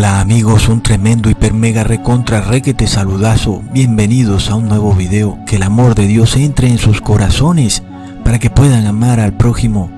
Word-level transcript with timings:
Hola 0.00 0.20
amigos, 0.20 0.70
un 0.70 0.82
tremendo 0.82 1.28
hiper 1.28 1.52
mega 1.52 1.84
recontra 1.84 2.40
requete 2.40 2.86
saludazo. 2.86 3.62
Bienvenidos 3.70 4.48
a 4.48 4.54
un 4.54 4.66
nuevo 4.66 4.94
video. 4.94 5.38
Que 5.44 5.56
el 5.56 5.62
amor 5.62 5.94
de 5.94 6.06
Dios 6.06 6.36
entre 6.36 6.68
en 6.68 6.78
sus 6.78 7.02
corazones 7.02 7.82
para 8.24 8.38
que 8.38 8.48
puedan 8.48 8.86
amar 8.86 9.20
al 9.20 9.34
prójimo. 9.34 9.90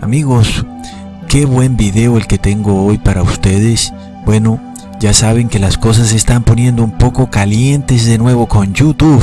Amigos, 0.00 0.66
qué 1.28 1.44
buen 1.44 1.76
video 1.76 2.16
el 2.16 2.26
que 2.26 2.38
tengo 2.38 2.84
hoy 2.84 2.98
para 2.98 3.22
ustedes. 3.22 3.92
Bueno, 4.26 4.58
ya 4.98 5.12
saben 5.12 5.48
que 5.48 5.60
las 5.60 5.78
cosas 5.78 6.08
se 6.08 6.16
están 6.16 6.42
poniendo 6.42 6.82
un 6.82 6.98
poco 6.98 7.30
calientes 7.30 8.06
de 8.06 8.18
nuevo 8.18 8.48
con 8.48 8.74
YouTube, 8.74 9.22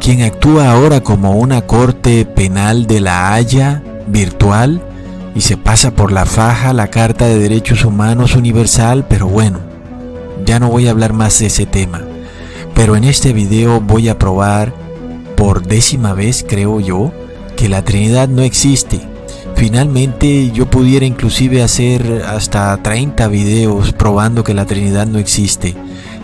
quien 0.00 0.22
actúa 0.22 0.72
ahora 0.72 1.02
como 1.02 1.36
una 1.36 1.60
corte 1.60 2.24
penal 2.24 2.88
de 2.88 2.98
la 2.98 3.32
Haya 3.32 3.80
virtual 4.08 4.82
y 5.36 5.42
se 5.42 5.58
pasa 5.58 5.90
por 5.90 6.12
la 6.12 6.24
faja 6.24 6.72
la 6.72 6.88
Carta 6.88 7.26
de 7.26 7.38
Derechos 7.38 7.84
Humanos 7.84 8.34
Universal, 8.34 9.04
pero 9.06 9.28
bueno, 9.28 9.58
ya 10.46 10.58
no 10.58 10.70
voy 10.70 10.88
a 10.88 10.92
hablar 10.92 11.12
más 11.12 11.38
de 11.38 11.46
ese 11.46 11.66
tema. 11.66 12.00
Pero 12.74 12.96
en 12.96 13.04
este 13.04 13.34
video 13.34 13.82
voy 13.82 14.08
a 14.08 14.18
probar, 14.18 14.72
por 15.36 15.66
décima 15.66 16.14
vez 16.14 16.42
creo 16.48 16.80
yo, 16.80 17.12
que 17.54 17.68
la 17.68 17.82
Trinidad 17.82 18.28
no 18.28 18.40
existe. 18.40 19.02
Finalmente 19.56 20.50
yo 20.52 20.70
pudiera 20.70 21.04
inclusive 21.04 21.62
hacer 21.62 22.24
hasta 22.26 22.74
30 22.82 23.28
videos 23.28 23.92
probando 23.92 24.42
que 24.42 24.54
la 24.54 24.64
Trinidad 24.64 25.06
no 25.06 25.18
existe. 25.18 25.76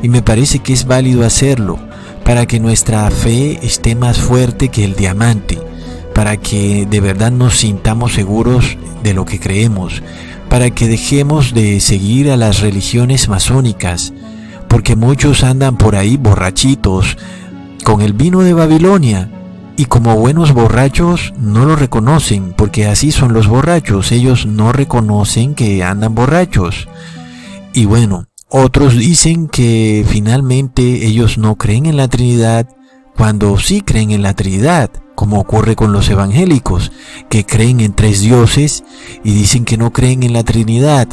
Y 0.02 0.08
me 0.08 0.22
parece 0.22 0.60
que 0.60 0.72
es 0.72 0.86
válido 0.86 1.26
hacerlo 1.26 1.78
para 2.24 2.46
que 2.46 2.60
nuestra 2.60 3.10
fe 3.10 3.58
esté 3.62 3.94
más 3.94 4.16
fuerte 4.16 4.70
que 4.70 4.84
el 4.84 4.96
diamante 4.96 5.58
para 6.14 6.36
que 6.36 6.86
de 6.86 7.00
verdad 7.00 7.30
nos 7.30 7.58
sintamos 7.58 8.12
seguros 8.12 8.76
de 9.02 9.14
lo 9.14 9.24
que 9.24 9.40
creemos, 9.40 10.02
para 10.48 10.70
que 10.70 10.88
dejemos 10.88 11.54
de 11.54 11.80
seguir 11.80 12.30
a 12.30 12.36
las 12.36 12.60
religiones 12.60 13.28
masónicas, 13.28 14.12
porque 14.68 14.96
muchos 14.96 15.44
andan 15.44 15.76
por 15.76 15.96
ahí 15.96 16.16
borrachitos 16.16 17.16
con 17.84 18.02
el 18.02 18.12
vino 18.12 18.40
de 18.40 18.52
Babilonia 18.52 19.30
y 19.76 19.86
como 19.86 20.16
buenos 20.16 20.52
borrachos 20.52 21.32
no 21.38 21.64
lo 21.64 21.76
reconocen, 21.76 22.54
porque 22.56 22.86
así 22.86 23.10
son 23.10 23.32
los 23.32 23.48
borrachos, 23.48 24.12
ellos 24.12 24.46
no 24.46 24.72
reconocen 24.72 25.54
que 25.54 25.82
andan 25.82 26.14
borrachos. 26.14 26.88
Y 27.72 27.86
bueno, 27.86 28.26
otros 28.48 28.96
dicen 28.96 29.48
que 29.48 30.04
finalmente 30.06 31.06
ellos 31.06 31.38
no 31.38 31.56
creen 31.56 31.86
en 31.86 31.96
la 31.96 32.08
Trinidad 32.08 32.68
cuando 33.16 33.58
sí 33.58 33.80
creen 33.80 34.10
en 34.10 34.22
la 34.22 34.34
Trinidad 34.34 34.90
como 35.22 35.38
ocurre 35.38 35.76
con 35.76 35.92
los 35.92 36.10
evangélicos, 36.10 36.90
que 37.28 37.46
creen 37.46 37.78
en 37.78 37.92
tres 37.92 38.22
dioses 38.22 38.82
y 39.22 39.32
dicen 39.32 39.64
que 39.64 39.76
no 39.76 39.92
creen 39.92 40.24
en 40.24 40.32
la 40.32 40.42
Trinidad. 40.42 41.06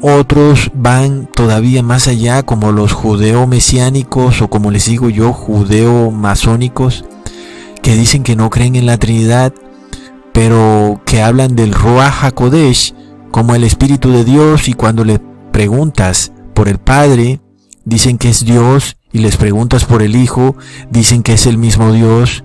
Otros 0.00 0.70
van 0.72 1.26
todavía 1.26 1.82
más 1.82 2.08
allá, 2.08 2.42
como 2.44 2.72
los 2.72 2.94
judeo-mesiánicos 2.94 4.40
o 4.40 4.48
como 4.48 4.70
les 4.70 4.86
digo 4.86 5.10
yo, 5.10 5.34
judeo-masónicos, 5.34 7.04
que 7.82 7.94
dicen 7.94 8.22
que 8.22 8.34
no 8.34 8.48
creen 8.48 8.76
en 8.76 8.86
la 8.86 8.96
Trinidad, 8.96 9.52
pero 10.32 11.02
que 11.04 11.20
hablan 11.20 11.54
del 11.54 11.74
Ruach 11.74 12.24
HaKodesh 12.24 12.94
como 13.30 13.54
el 13.54 13.64
Espíritu 13.64 14.10
de 14.10 14.24
Dios 14.24 14.70
y 14.70 14.72
cuando 14.72 15.04
le 15.04 15.20
preguntas 15.52 16.32
por 16.54 16.66
el 16.66 16.78
Padre, 16.78 17.42
dicen 17.84 18.16
que 18.16 18.30
es 18.30 18.46
Dios 18.46 18.96
y 19.12 19.18
les 19.18 19.36
preguntas 19.36 19.84
por 19.84 20.00
el 20.02 20.16
Hijo, 20.16 20.56
dicen 20.90 21.22
que 21.22 21.34
es 21.34 21.44
el 21.44 21.58
mismo 21.58 21.92
Dios 21.92 22.42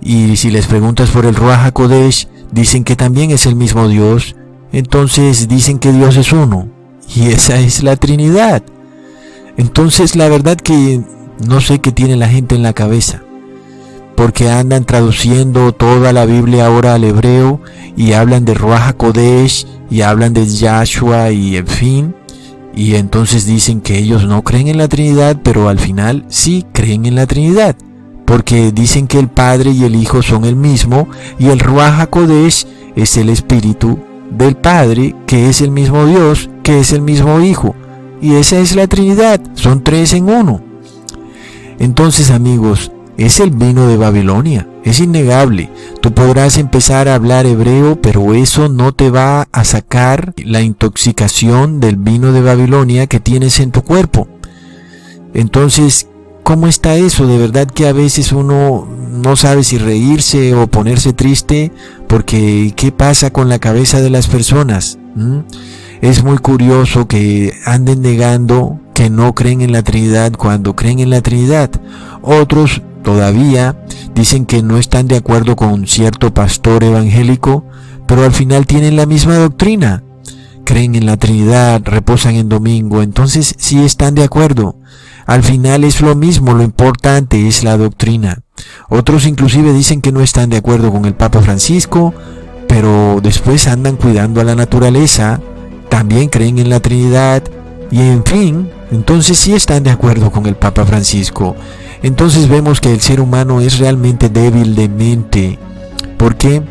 y 0.00 0.36
si 0.36 0.50
les 0.50 0.66
preguntas 0.66 1.10
por 1.10 1.26
el 1.26 1.34
Ruach 1.34 1.66
HaKodesh, 1.66 2.28
dicen 2.52 2.84
que 2.84 2.96
también 2.96 3.30
es 3.30 3.46
el 3.46 3.56
mismo 3.56 3.88
Dios. 3.88 4.36
Entonces 4.72 5.48
dicen 5.48 5.78
que 5.78 5.92
Dios 5.92 6.16
es 6.16 6.32
uno. 6.32 6.68
Y 7.14 7.28
esa 7.28 7.58
es 7.58 7.82
la 7.82 7.96
Trinidad. 7.96 8.62
Entonces 9.56 10.14
la 10.14 10.28
verdad 10.28 10.56
que 10.56 11.00
no 11.46 11.60
sé 11.60 11.80
qué 11.80 11.90
tiene 11.90 12.16
la 12.16 12.28
gente 12.28 12.54
en 12.54 12.62
la 12.62 12.74
cabeza. 12.74 13.22
Porque 14.14 14.50
andan 14.50 14.84
traduciendo 14.84 15.72
toda 15.72 16.12
la 16.12 16.26
Biblia 16.26 16.66
ahora 16.66 16.94
al 16.94 17.04
hebreo 17.04 17.60
y 17.96 18.12
hablan 18.12 18.44
de 18.44 18.54
Ruach 18.54 18.88
HaKodesh 18.88 19.66
y 19.90 20.02
hablan 20.02 20.34
de 20.34 20.46
Yahshua 20.46 21.30
y 21.30 21.56
en 21.56 21.66
fin. 21.66 22.14
Y 22.74 22.94
entonces 22.94 23.46
dicen 23.46 23.80
que 23.80 23.98
ellos 23.98 24.24
no 24.24 24.42
creen 24.42 24.68
en 24.68 24.78
la 24.78 24.88
Trinidad, 24.88 25.40
pero 25.42 25.68
al 25.68 25.78
final 25.78 26.24
sí 26.28 26.64
creen 26.72 27.06
en 27.06 27.16
la 27.16 27.26
Trinidad 27.26 27.76
porque 28.28 28.72
dicen 28.72 29.06
que 29.06 29.18
el 29.18 29.28
Padre 29.28 29.70
y 29.70 29.84
el 29.84 29.96
Hijo 29.96 30.20
son 30.20 30.44
el 30.44 30.54
mismo 30.54 31.08
y 31.38 31.48
el 31.48 31.60
Ruach 31.60 31.98
HaKodesh 31.98 32.66
es 32.94 33.16
el 33.16 33.30
Espíritu 33.30 33.98
del 34.30 34.54
Padre, 34.54 35.16
que 35.26 35.48
es 35.48 35.62
el 35.62 35.70
mismo 35.70 36.04
Dios, 36.04 36.50
que 36.62 36.78
es 36.78 36.92
el 36.92 37.00
mismo 37.00 37.40
Hijo. 37.40 37.74
Y 38.20 38.34
esa 38.34 38.58
es 38.58 38.76
la 38.76 38.86
Trinidad, 38.86 39.40
son 39.54 39.82
tres 39.82 40.12
en 40.12 40.28
uno. 40.28 40.60
Entonces 41.78 42.30
amigos, 42.30 42.92
es 43.16 43.40
el 43.40 43.50
vino 43.50 43.86
de 43.86 43.96
Babilonia, 43.96 44.68
es 44.84 45.00
innegable. 45.00 45.70
Tú 46.02 46.12
podrás 46.12 46.58
empezar 46.58 47.08
a 47.08 47.14
hablar 47.14 47.46
hebreo, 47.46 47.98
pero 48.02 48.34
eso 48.34 48.68
no 48.68 48.92
te 48.92 49.08
va 49.10 49.48
a 49.52 49.64
sacar 49.64 50.34
la 50.36 50.60
intoxicación 50.60 51.80
del 51.80 51.96
vino 51.96 52.32
de 52.32 52.42
Babilonia 52.42 53.06
que 53.06 53.20
tienes 53.20 53.58
en 53.58 53.70
tu 53.70 53.82
cuerpo. 53.82 54.28
Entonces, 55.32 56.08
¿Cómo 56.48 56.66
está 56.66 56.96
eso? 56.96 57.26
De 57.26 57.36
verdad 57.36 57.66
que 57.66 57.86
a 57.86 57.92
veces 57.92 58.32
uno 58.32 58.88
no 59.12 59.36
sabe 59.36 59.62
si 59.64 59.76
reírse 59.76 60.54
o 60.54 60.66
ponerse 60.66 61.12
triste 61.12 61.72
porque 62.06 62.72
¿qué 62.74 62.90
pasa 62.90 63.30
con 63.30 63.50
la 63.50 63.58
cabeza 63.58 64.00
de 64.00 64.08
las 64.08 64.28
personas? 64.28 64.98
¿Mm? 65.14 65.40
Es 66.00 66.24
muy 66.24 66.38
curioso 66.38 67.06
que 67.06 67.52
anden 67.66 68.00
negando 68.00 68.80
que 68.94 69.10
no 69.10 69.34
creen 69.34 69.60
en 69.60 69.72
la 69.72 69.82
Trinidad 69.82 70.32
cuando 70.32 70.74
creen 70.74 71.00
en 71.00 71.10
la 71.10 71.20
Trinidad. 71.20 71.70
Otros 72.22 72.80
todavía 73.04 73.78
dicen 74.14 74.46
que 74.46 74.62
no 74.62 74.78
están 74.78 75.06
de 75.06 75.18
acuerdo 75.18 75.54
con 75.54 75.86
cierto 75.86 76.32
pastor 76.32 76.82
evangélico, 76.82 77.66
pero 78.06 78.24
al 78.24 78.32
final 78.32 78.66
tienen 78.66 78.96
la 78.96 79.04
misma 79.04 79.36
doctrina. 79.36 80.02
Creen 80.64 80.94
en 80.94 81.04
la 81.04 81.18
Trinidad, 81.18 81.82
reposan 81.84 82.36
en 82.36 82.48
domingo, 82.48 83.02
entonces 83.02 83.54
sí 83.58 83.84
están 83.84 84.14
de 84.14 84.24
acuerdo. 84.24 84.77
Al 85.28 85.42
final 85.42 85.84
es 85.84 86.00
lo 86.00 86.14
mismo, 86.14 86.54
lo 86.54 86.62
importante 86.62 87.46
es 87.46 87.62
la 87.62 87.76
doctrina. 87.76 88.40
Otros 88.88 89.26
inclusive 89.26 89.74
dicen 89.74 90.00
que 90.00 90.10
no 90.10 90.22
están 90.22 90.48
de 90.48 90.56
acuerdo 90.56 90.90
con 90.90 91.04
el 91.04 91.12
Papa 91.12 91.42
Francisco, 91.42 92.14
pero 92.66 93.20
después 93.22 93.68
andan 93.68 93.96
cuidando 93.96 94.40
a 94.40 94.44
la 94.44 94.54
naturaleza, 94.54 95.38
también 95.90 96.30
creen 96.30 96.58
en 96.58 96.70
la 96.70 96.80
Trinidad 96.80 97.42
y 97.90 98.00
en 98.00 98.24
fin, 98.24 98.70
entonces 98.90 99.38
sí 99.38 99.52
están 99.52 99.82
de 99.82 99.90
acuerdo 99.90 100.32
con 100.32 100.46
el 100.46 100.54
Papa 100.54 100.86
Francisco. 100.86 101.54
Entonces 102.02 102.48
vemos 102.48 102.80
que 102.80 102.90
el 102.90 103.02
ser 103.02 103.20
humano 103.20 103.60
es 103.60 103.78
realmente 103.78 104.30
débil 104.30 104.74
de 104.74 104.88
mente, 104.88 105.58
porque 106.16 106.62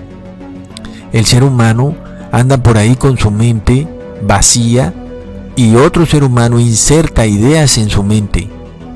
el 1.14 1.26
ser 1.28 1.44
humano 1.44 1.96
anda 2.32 2.58
por 2.58 2.80
ahí 2.80 2.96
con 2.96 3.20
su 3.20 3.30
mente 3.30 3.88
vacía 4.24 4.96
y 5.58 5.76
otro 5.76 6.06
ser 6.06 6.24
humano 6.24 6.60
inserta 6.60 7.26
ideas 7.26 7.78
en 7.80 7.90
su 7.90 8.04
mente 8.04 8.48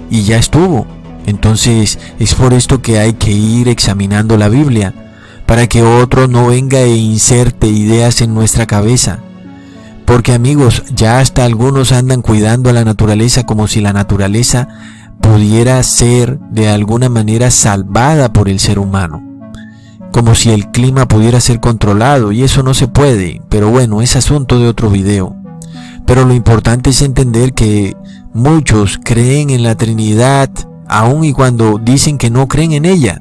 y 0.09 0.21
ya 0.21 0.37
estuvo. 0.37 0.85
Entonces 1.25 1.99
es 2.19 2.35
por 2.35 2.53
esto 2.53 2.81
que 2.81 2.99
hay 2.99 3.13
que 3.13 3.31
ir 3.31 3.67
examinando 3.67 4.37
la 4.37 4.47
Biblia, 4.47 4.93
para 5.45 5.67
que 5.67 5.83
otro 5.83 6.27
no 6.27 6.47
venga 6.47 6.79
e 6.79 6.95
inserte 6.95 7.67
ideas 7.67 8.21
en 8.21 8.33
nuestra 8.33 8.67
cabeza. 8.67 9.19
Porque 10.05 10.33
amigos, 10.33 10.83
ya 10.95 11.19
hasta 11.19 11.45
algunos 11.45 11.91
andan 11.91 12.21
cuidando 12.21 12.69
a 12.69 12.73
la 12.73 12.85
naturaleza 12.85 13.43
como 13.43 13.67
si 13.67 13.81
la 13.81 13.91
naturaleza 13.91 14.67
pudiera 15.19 15.81
ser 15.83 16.39
de 16.51 16.69
alguna 16.69 17.09
manera 17.09 17.49
salvada 17.49 18.33
por 18.33 18.49
el 18.49 18.59
ser 18.59 18.77
humano. 18.77 19.23
Como 20.11 20.35
si 20.35 20.51
el 20.51 20.69
clima 20.71 21.07
pudiera 21.07 21.39
ser 21.39 21.59
controlado 21.59 22.31
y 22.31 22.43
eso 22.43 22.61
no 22.61 22.73
se 22.73 22.87
puede, 22.87 23.41
pero 23.49 23.69
bueno, 23.71 24.01
es 24.01 24.15
asunto 24.15 24.59
de 24.59 24.67
otro 24.67 24.89
video. 24.89 25.40
Pero 26.06 26.25
lo 26.25 26.33
importante 26.33 26.89
es 26.89 27.01
entender 27.01 27.53
que 27.53 27.95
muchos 28.33 29.00
creen 29.03 29.50
en 29.50 29.63
la 29.63 29.75
Trinidad 29.75 30.50
aun 30.88 31.24
y 31.24 31.31
cuando 31.31 31.80
dicen 31.81 32.18
que 32.18 32.30
no 32.30 32.48
creen 32.48 32.74
en 32.74 32.86
ella. 32.86 33.19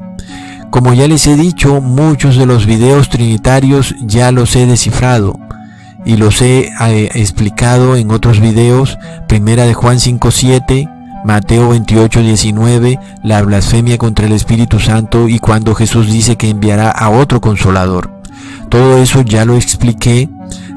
Como 0.70 0.92
ya 0.92 1.08
les 1.08 1.26
he 1.26 1.36
dicho, 1.36 1.80
muchos 1.80 2.36
de 2.36 2.46
los 2.46 2.66
videos 2.66 3.08
trinitarios 3.08 3.94
ya 4.02 4.30
los 4.32 4.54
he 4.56 4.66
descifrado 4.66 5.38
y 6.04 6.16
los 6.16 6.42
he 6.42 6.70
eh, 6.80 7.10
explicado 7.14 7.96
en 7.96 8.10
otros 8.10 8.40
videos, 8.40 8.98
primera 9.28 9.64
de 9.64 9.74
Juan 9.74 9.98
5.7, 9.98 10.88
Mateo 11.24 11.74
28.19, 11.74 12.98
la 13.22 13.42
blasfemia 13.42 13.98
contra 13.98 14.26
el 14.26 14.32
Espíritu 14.32 14.78
Santo 14.78 15.28
y 15.28 15.38
cuando 15.38 15.74
Jesús 15.74 16.10
dice 16.10 16.36
que 16.36 16.48
enviará 16.48 16.90
a 16.90 17.10
otro 17.10 17.40
consolador. 17.40 18.10
Todo 18.68 18.98
eso 18.98 19.22
ya 19.22 19.44
lo 19.44 19.56
expliqué 19.56 20.28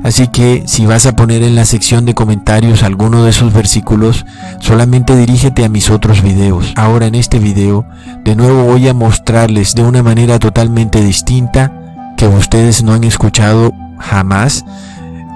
Así 0.03 0.27
que 0.27 0.63
si 0.67 0.85
vas 0.85 1.05
a 1.05 1.15
poner 1.15 1.43
en 1.43 1.55
la 1.55 1.63
sección 1.63 2.05
de 2.05 2.13
comentarios 2.13 2.83
alguno 2.83 3.23
de 3.23 3.29
esos 3.29 3.53
versículos, 3.53 4.25
solamente 4.59 5.15
dirígete 5.15 5.63
a 5.63 5.69
mis 5.69 5.89
otros 5.89 6.21
videos. 6.21 6.73
Ahora 6.75 7.07
en 7.07 7.15
este 7.15 7.39
video, 7.39 7.85
de 8.25 8.35
nuevo 8.35 8.65
voy 8.65 8.87
a 8.89 8.93
mostrarles 8.93 9.75
de 9.75 9.83
una 9.83 10.03
manera 10.03 10.39
totalmente 10.39 11.01
distinta, 11.01 11.71
que 12.17 12.27
ustedes 12.27 12.83
no 12.83 12.93
han 12.93 13.05
escuchado 13.05 13.73
jamás, 13.97 14.65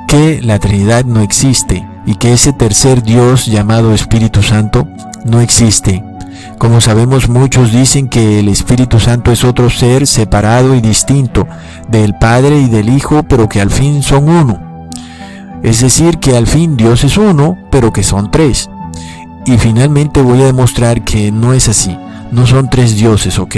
que 0.07 0.41
la 0.41 0.59
Trinidad 0.59 1.05
no 1.05 1.21
existe 1.21 1.87
y 2.05 2.15
que 2.15 2.33
ese 2.33 2.51
tercer 2.51 3.03
Dios 3.03 3.45
llamado 3.45 3.93
Espíritu 3.93 4.43
Santo 4.43 4.87
no 5.25 5.39
existe. 5.39 6.03
Como 6.57 6.81
sabemos 6.81 7.29
muchos 7.29 7.71
dicen 7.71 8.07
que 8.07 8.39
el 8.39 8.49
Espíritu 8.49 8.99
Santo 8.99 9.31
es 9.31 9.43
otro 9.43 9.69
ser 9.69 10.07
separado 10.07 10.75
y 10.75 10.81
distinto 10.81 11.47
del 11.87 12.15
Padre 12.15 12.59
y 12.59 12.67
del 12.67 12.89
Hijo, 12.89 13.23
pero 13.23 13.47
que 13.47 13.61
al 13.61 13.69
fin 13.69 14.01
son 14.01 14.29
uno. 14.29 14.87
Es 15.63 15.81
decir, 15.81 16.17
que 16.19 16.37
al 16.37 16.47
fin 16.47 16.77
Dios 16.77 17.03
es 17.03 17.17
uno, 17.17 17.57
pero 17.71 17.91
que 17.91 18.03
son 18.03 18.31
tres. 18.31 18.69
Y 19.45 19.57
finalmente 19.57 20.21
voy 20.21 20.41
a 20.41 20.45
demostrar 20.45 21.03
que 21.03 21.31
no 21.31 21.53
es 21.53 21.69
así. 21.69 21.97
No 22.31 22.45
son 22.45 22.69
tres 22.69 22.95
dioses, 22.95 23.39
¿ok? 23.39 23.55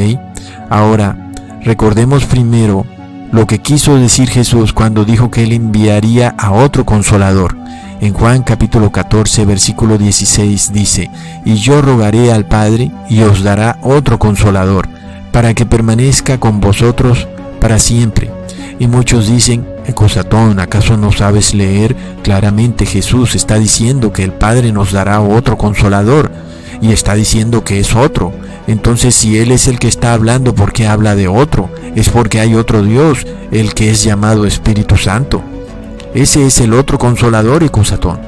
Ahora, 0.70 1.31
recordemos 1.64 2.26
primero 2.26 2.86
lo 3.31 3.48
que 3.48 3.60
quiso 3.60 3.96
decir 3.96 4.30
Jesús 4.30 4.74
cuando 4.74 5.06
dijo 5.06 5.31
que 5.31 5.44
Él 5.44 5.52
enviaría 5.52 6.36
a 6.38 6.52
otro 6.52 6.86
consolador. 6.86 7.58
En 8.01 8.13
Juan 8.13 8.44
capítulo 8.44 8.94
14, 8.94 9.44
versículo 9.44 9.98
16 9.98 10.72
dice, 10.72 11.12
Y 11.44 11.56
yo 11.56 11.81
rogaré 11.81 12.31
al 12.31 12.46
Padre 12.46 12.92
y 13.10 13.24
os 13.24 13.44
dará 13.44 13.78
otro 13.81 14.18
consolador, 14.18 14.88
para 15.34 15.54
que 15.54 15.66
permanezca 15.66 16.40
con 16.40 16.62
vosotros 16.62 17.28
para 17.60 17.78
siempre. 17.78 18.31
Y 18.80 18.88
muchos 18.88 19.28
dicen, 19.28 19.68
Ecosatón, 19.86 20.62
¿acaso 20.62 20.96
no 20.96 21.12
sabes 21.12 21.54
leer? 21.54 21.94
Claramente 22.24 22.86
Jesús 22.86 23.36
está 23.36 23.56
diciendo 23.56 24.13
que 24.13 24.24
el 24.24 24.31
Padre 24.31 24.72
nos 24.72 24.94
dará 24.94 25.19
otro 25.19 25.57
consolador 25.57 26.31
y 26.81 26.94
está 26.94 27.16
diciendo 27.16 27.66
que 27.66 27.81
es 27.81 27.94
otro. 27.95 28.31
Entonces 28.68 29.13
si 29.13 29.38
Él 29.38 29.52
es 29.52 29.68
el 29.68 29.78
que 29.78 29.90
está 29.90 30.13
hablando, 30.13 30.56
¿por 30.56 30.72
qué 30.72 30.88
habla 30.88 31.16
de 31.16 31.28
otro? 31.28 31.69
Es 31.95 32.07
porque 32.07 32.40
hay 32.40 32.56
otro 32.56 32.81
Dios, 32.81 33.28
el 33.52 33.74
que 33.74 33.92
es 33.92 34.06
llamado 34.06 34.45
Espíritu 34.45 34.95
Santo. 34.95 35.44
Ese 36.14 36.46
es 36.46 36.60
el 36.60 36.74
otro 36.74 36.98
consolador, 36.98 37.64
Ecosatón. 37.64 38.20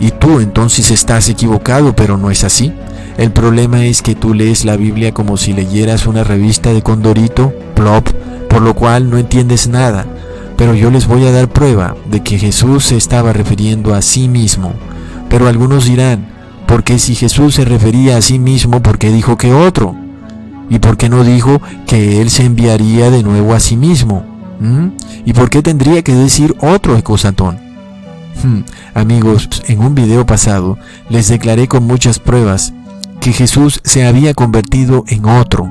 Y 0.00 0.10
tú 0.10 0.40
entonces 0.40 0.90
estás 0.90 1.28
equivocado, 1.28 1.94
pero 1.94 2.18
no 2.18 2.30
es 2.30 2.42
así. 2.42 2.72
El 3.16 3.30
problema 3.30 3.84
es 3.84 4.02
que 4.02 4.14
tú 4.14 4.34
lees 4.34 4.64
la 4.64 4.76
Biblia 4.76 5.12
como 5.12 5.36
si 5.36 5.52
leyeras 5.52 6.06
una 6.06 6.24
revista 6.24 6.72
de 6.72 6.82
Condorito, 6.82 7.52
plop, 7.74 8.08
por 8.48 8.62
lo 8.62 8.74
cual 8.74 9.08
no 9.10 9.18
entiendes 9.18 9.68
nada. 9.68 10.06
Pero 10.56 10.74
yo 10.74 10.90
les 10.90 11.06
voy 11.06 11.24
a 11.26 11.32
dar 11.32 11.48
prueba 11.48 11.94
de 12.10 12.22
que 12.22 12.38
Jesús 12.38 12.86
se 12.86 12.96
estaba 12.96 13.32
refiriendo 13.32 13.94
a 13.94 14.02
sí 14.02 14.28
mismo. 14.28 14.72
Pero 15.28 15.46
algunos 15.46 15.84
dirán, 15.84 16.26
porque 16.66 16.98
si 16.98 17.14
Jesús 17.14 17.54
se 17.54 17.64
refería 17.64 18.16
a 18.16 18.22
sí 18.22 18.38
mismo, 18.38 18.82
¿por 18.82 18.98
qué 18.98 19.12
dijo 19.12 19.36
que 19.36 19.52
otro? 19.52 19.94
¿Y 20.70 20.78
por 20.78 20.96
qué 20.96 21.08
no 21.08 21.22
dijo 21.22 21.60
que 21.86 22.20
Él 22.20 22.30
se 22.30 22.44
enviaría 22.44 23.10
de 23.10 23.22
nuevo 23.22 23.54
a 23.54 23.60
sí 23.60 23.76
mismo? 23.76 24.31
¿Mm? 24.60 24.88
¿Y 25.24 25.32
por 25.32 25.50
qué 25.50 25.62
tendría 25.62 26.02
que 26.02 26.14
decir 26.14 26.56
otro 26.60 26.96
ecosatón? 26.96 27.58
Hmm, 28.42 28.62
amigos, 28.94 29.48
en 29.68 29.80
un 29.80 29.94
video 29.94 30.26
pasado 30.26 30.78
les 31.08 31.28
declaré 31.28 31.68
con 31.68 31.86
muchas 31.86 32.18
pruebas 32.18 32.72
que 33.20 33.32
Jesús 33.32 33.80
se 33.84 34.04
había 34.06 34.34
convertido 34.34 35.04
en 35.08 35.26
otro 35.26 35.70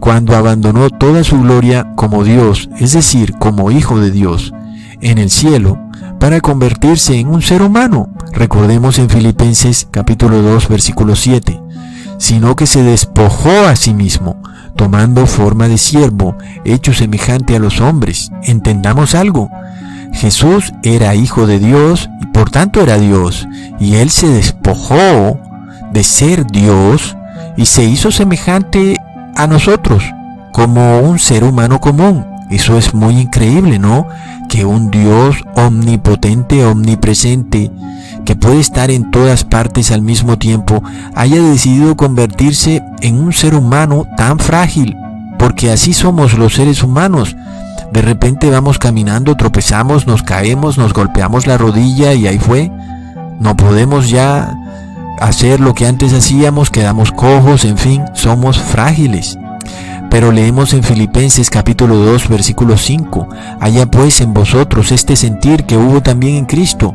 cuando 0.00 0.34
abandonó 0.34 0.90
toda 0.90 1.22
su 1.24 1.40
gloria 1.40 1.92
como 1.94 2.24
Dios, 2.24 2.68
es 2.78 2.92
decir, 2.92 3.34
como 3.38 3.70
Hijo 3.70 4.00
de 4.00 4.10
Dios, 4.10 4.52
en 5.00 5.18
el 5.18 5.30
cielo, 5.30 5.78
para 6.18 6.40
convertirse 6.40 7.18
en 7.18 7.28
un 7.28 7.42
ser 7.42 7.62
humano. 7.62 8.08
Recordemos 8.32 8.98
en 8.98 9.10
Filipenses 9.10 9.88
capítulo 9.90 10.42
2 10.42 10.68
versículo 10.68 11.16
7, 11.16 11.60
sino 12.18 12.56
que 12.56 12.66
se 12.66 12.82
despojó 12.82 13.66
a 13.66 13.76
sí 13.76 13.94
mismo, 13.94 14.42
tomando 14.76 15.26
forma 15.26 15.68
de 15.68 15.78
siervo, 15.78 16.36
hecho 16.64 16.92
semejante 16.92 17.56
a 17.56 17.58
los 17.58 17.80
hombres. 17.80 18.30
Entendamos 18.42 19.14
algo. 19.14 19.50
Jesús 20.12 20.72
era 20.82 21.14
hijo 21.14 21.46
de 21.46 21.58
Dios 21.58 22.10
y 22.20 22.26
por 22.26 22.50
tanto 22.50 22.82
era 22.82 22.98
Dios, 22.98 23.46
y 23.78 23.96
él 23.96 24.10
se 24.10 24.28
despojó 24.28 25.38
de 25.92 26.04
ser 26.04 26.46
Dios 26.46 27.16
y 27.56 27.66
se 27.66 27.84
hizo 27.84 28.10
semejante 28.10 28.96
a 29.36 29.46
nosotros 29.46 30.02
como 30.52 31.00
un 31.00 31.18
ser 31.18 31.44
humano 31.44 31.80
común. 31.80 32.26
Eso 32.50 32.76
es 32.76 32.94
muy 32.94 33.18
increíble, 33.18 33.78
¿no? 33.78 34.08
Que 34.48 34.64
un 34.64 34.90
Dios 34.90 35.36
omnipotente, 35.54 36.64
omnipresente, 36.64 37.70
que 38.30 38.36
puede 38.36 38.60
estar 38.60 38.92
en 38.92 39.10
todas 39.10 39.42
partes 39.42 39.90
al 39.90 40.02
mismo 40.02 40.38
tiempo, 40.38 40.84
haya 41.16 41.42
decidido 41.42 41.96
convertirse 41.96 42.80
en 43.00 43.18
un 43.18 43.32
ser 43.32 43.56
humano 43.56 44.06
tan 44.16 44.38
frágil, 44.38 44.96
porque 45.36 45.72
así 45.72 45.92
somos 45.92 46.38
los 46.38 46.54
seres 46.54 46.84
humanos. 46.84 47.34
De 47.92 48.02
repente 48.02 48.48
vamos 48.48 48.78
caminando, 48.78 49.36
tropezamos, 49.36 50.06
nos 50.06 50.22
caemos, 50.22 50.78
nos 50.78 50.92
golpeamos 50.92 51.48
la 51.48 51.58
rodilla 51.58 52.14
y 52.14 52.28
ahí 52.28 52.38
fue. 52.38 52.70
No 53.40 53.56
podemos 53.56 54.10
ya 54.10 54.56
hacer 55.20 55.58
lo 55.58 55.74
que 55.74 55.88
antes 55.88 56.12
hacíamos, 56.12 56.70
quedamos 56.70 57.10
cojos, 57.10 57.64
en 57.64 57.78
fin, 57.78 58.04
somos 58.12 58.60
frágiles. 58.60 59.40
Pero 60.08 60.30
leemos 60.30 60.72
en 60.72 60.84
Filipenses 60.84 61.50
capítulo 61.50 61.96
2 61.96 62.28
versículo 62.28 62.76
5, 62.76 63.28
Allá 63.58 63.86
pues 63.86 64.20
en 64.20 64.32
vosotros 64.34 64.92
este 64.92 65.16
sentir 65.16 65.64
que 65.64 65.76
hubo 65.76 66.00
también 66.00 66.36
en 66.36 66.46
Cristo, 66.46 66.94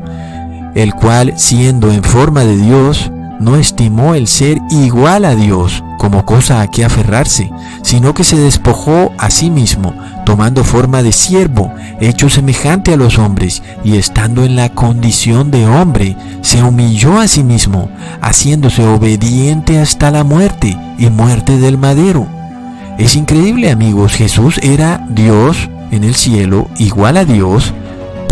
el 0.76 0.94
cual 0.94 1.34
siendo 1.38 1.92
en 1.92 2.04
forma 2.04 2.44
de 2.44 2.58
Dios, 2.58 3.12
no 3.40 3.56
estimó 3.56 4.16
el 4.16 4.28
ser 4.28 4.60
igual 4.70 5.26
a 5.26 5.36
Dios 5.36 5.84
como 5.98 6.26
cosa 6.26 6.62
a 6.62 6.68
que 6.68 6.86
aferrarse, 6.86 7.52
sino 7.82 8.14
que 8.14 8.24
se 8.24 8.38
despojó 8.38 9.12
a 9.18 9.30
sí 9.30 9.50
mismo, 9.50 9.94
tomando 10.26 10.64
forma 10.64 11.02
de 11.02 11.12
siervo, 11.12 11.74
hecho 12.00 12.30
semejante 12.30 12.94
a 12.94 12.98
los 12.98 13.18
hombres, 13.18 13.64
y 13.84 13.98
estando 13.98 14.44
en 14.44 14.56
la 14.56 14.70
condición 14.70 15.50
de 15.50 15.66
hombre, 15.66 16.16
se 16.42 16.62
humilló 16.62 17.20
a 17.20 17.28
sí 17.28 17.44
mismo, 17.44 17.90
haciéndose 18.22 18.86
obediente 18.86 19.80
hasta 19.80 20.12
la 20.12 20.24
muerte 20.24 20.78
y 21.00 21.10
muerte 21.10 21.58
del 21.58 21.78
madero. 21.78 22.28
Es 22.98 23.16
increíble 23.16 23.72
amigos, 23.72 24.14
Jesús 24.14 24.60
era 24.62 25.06
Dios 25.10 25.70
en 25.92 26.04
el 26.04 26.16
cielo, 26.16 26.68
igual 26.78 27.18
a 27.18 27.26
Dios, 27.26 27.74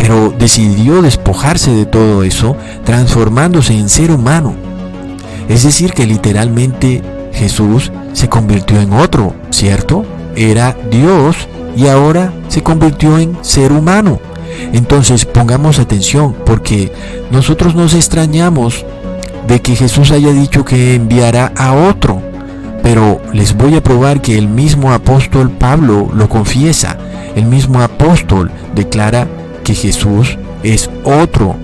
pero 0.04 0.34
decidió 0.38 1.02
despojarse 1.02 1.72
de 1.72 1.86
todo 1.86 2.24
eso, 2.24 2.58
transformándose 2.84 3.74
en 3.74 3.88
ser 3.88 4.12
humano. 4.12 4.54
Es 5.48 5.64
decir, 5.64 5.94
que 5.94 6.06
literalmente 6.06 7.02
Jesús 7.32 7.90
se 8.12 8.28
convirtió 8.28 8.82
en 8.82 8.92
otro, 8.92 9.34
¿cierto? 9.50 10.04
Era 10.36 10.76
Dios 10.92 11.48
y 11.78 11.88
ahora 11.88 12.34
se 12.50 12.62
convirtió 12.62 13.18
en 13.18 13.38
ser 13.44 13.72
humano. 13.72 14.20
Entonces 14.74 15.24
pongamos 15.24 15.80
atención 15.80 16.36
porque 16.46 16.92
nosotros 17.32 17.74
nos 17.74 17.94
extrañamos 17.94 18.86
de 19.48 19.62
que 19.62 19.78
Jesús 19.78 20.12
haya 20.12 20.34
dicho 20.34 20.66
que 20.66 20.96
enviará 20.96 21.54
a 21.56 21.72
otro. 21.72 22.22
Pero 22.82 23.22
les 23.32 23.56
voy 23.56 23.78
a 23.78 23.84
probar 23.84 24.20
que 24.20 24.38
el 24.38 24.50
mismo 24.50 24.92
apóstol 24.92 25.50
Pablo 25.50 26.10
lo 26.14 26.28
confiesa. 26.28 26.98
El 27.38 27.46
mismo 27.46 27.82
apóstol 27.82 28.52
declara 28.76 29.30
Jesús 29.76 30.38
es 30.64 30.90
otro 31.04 31.56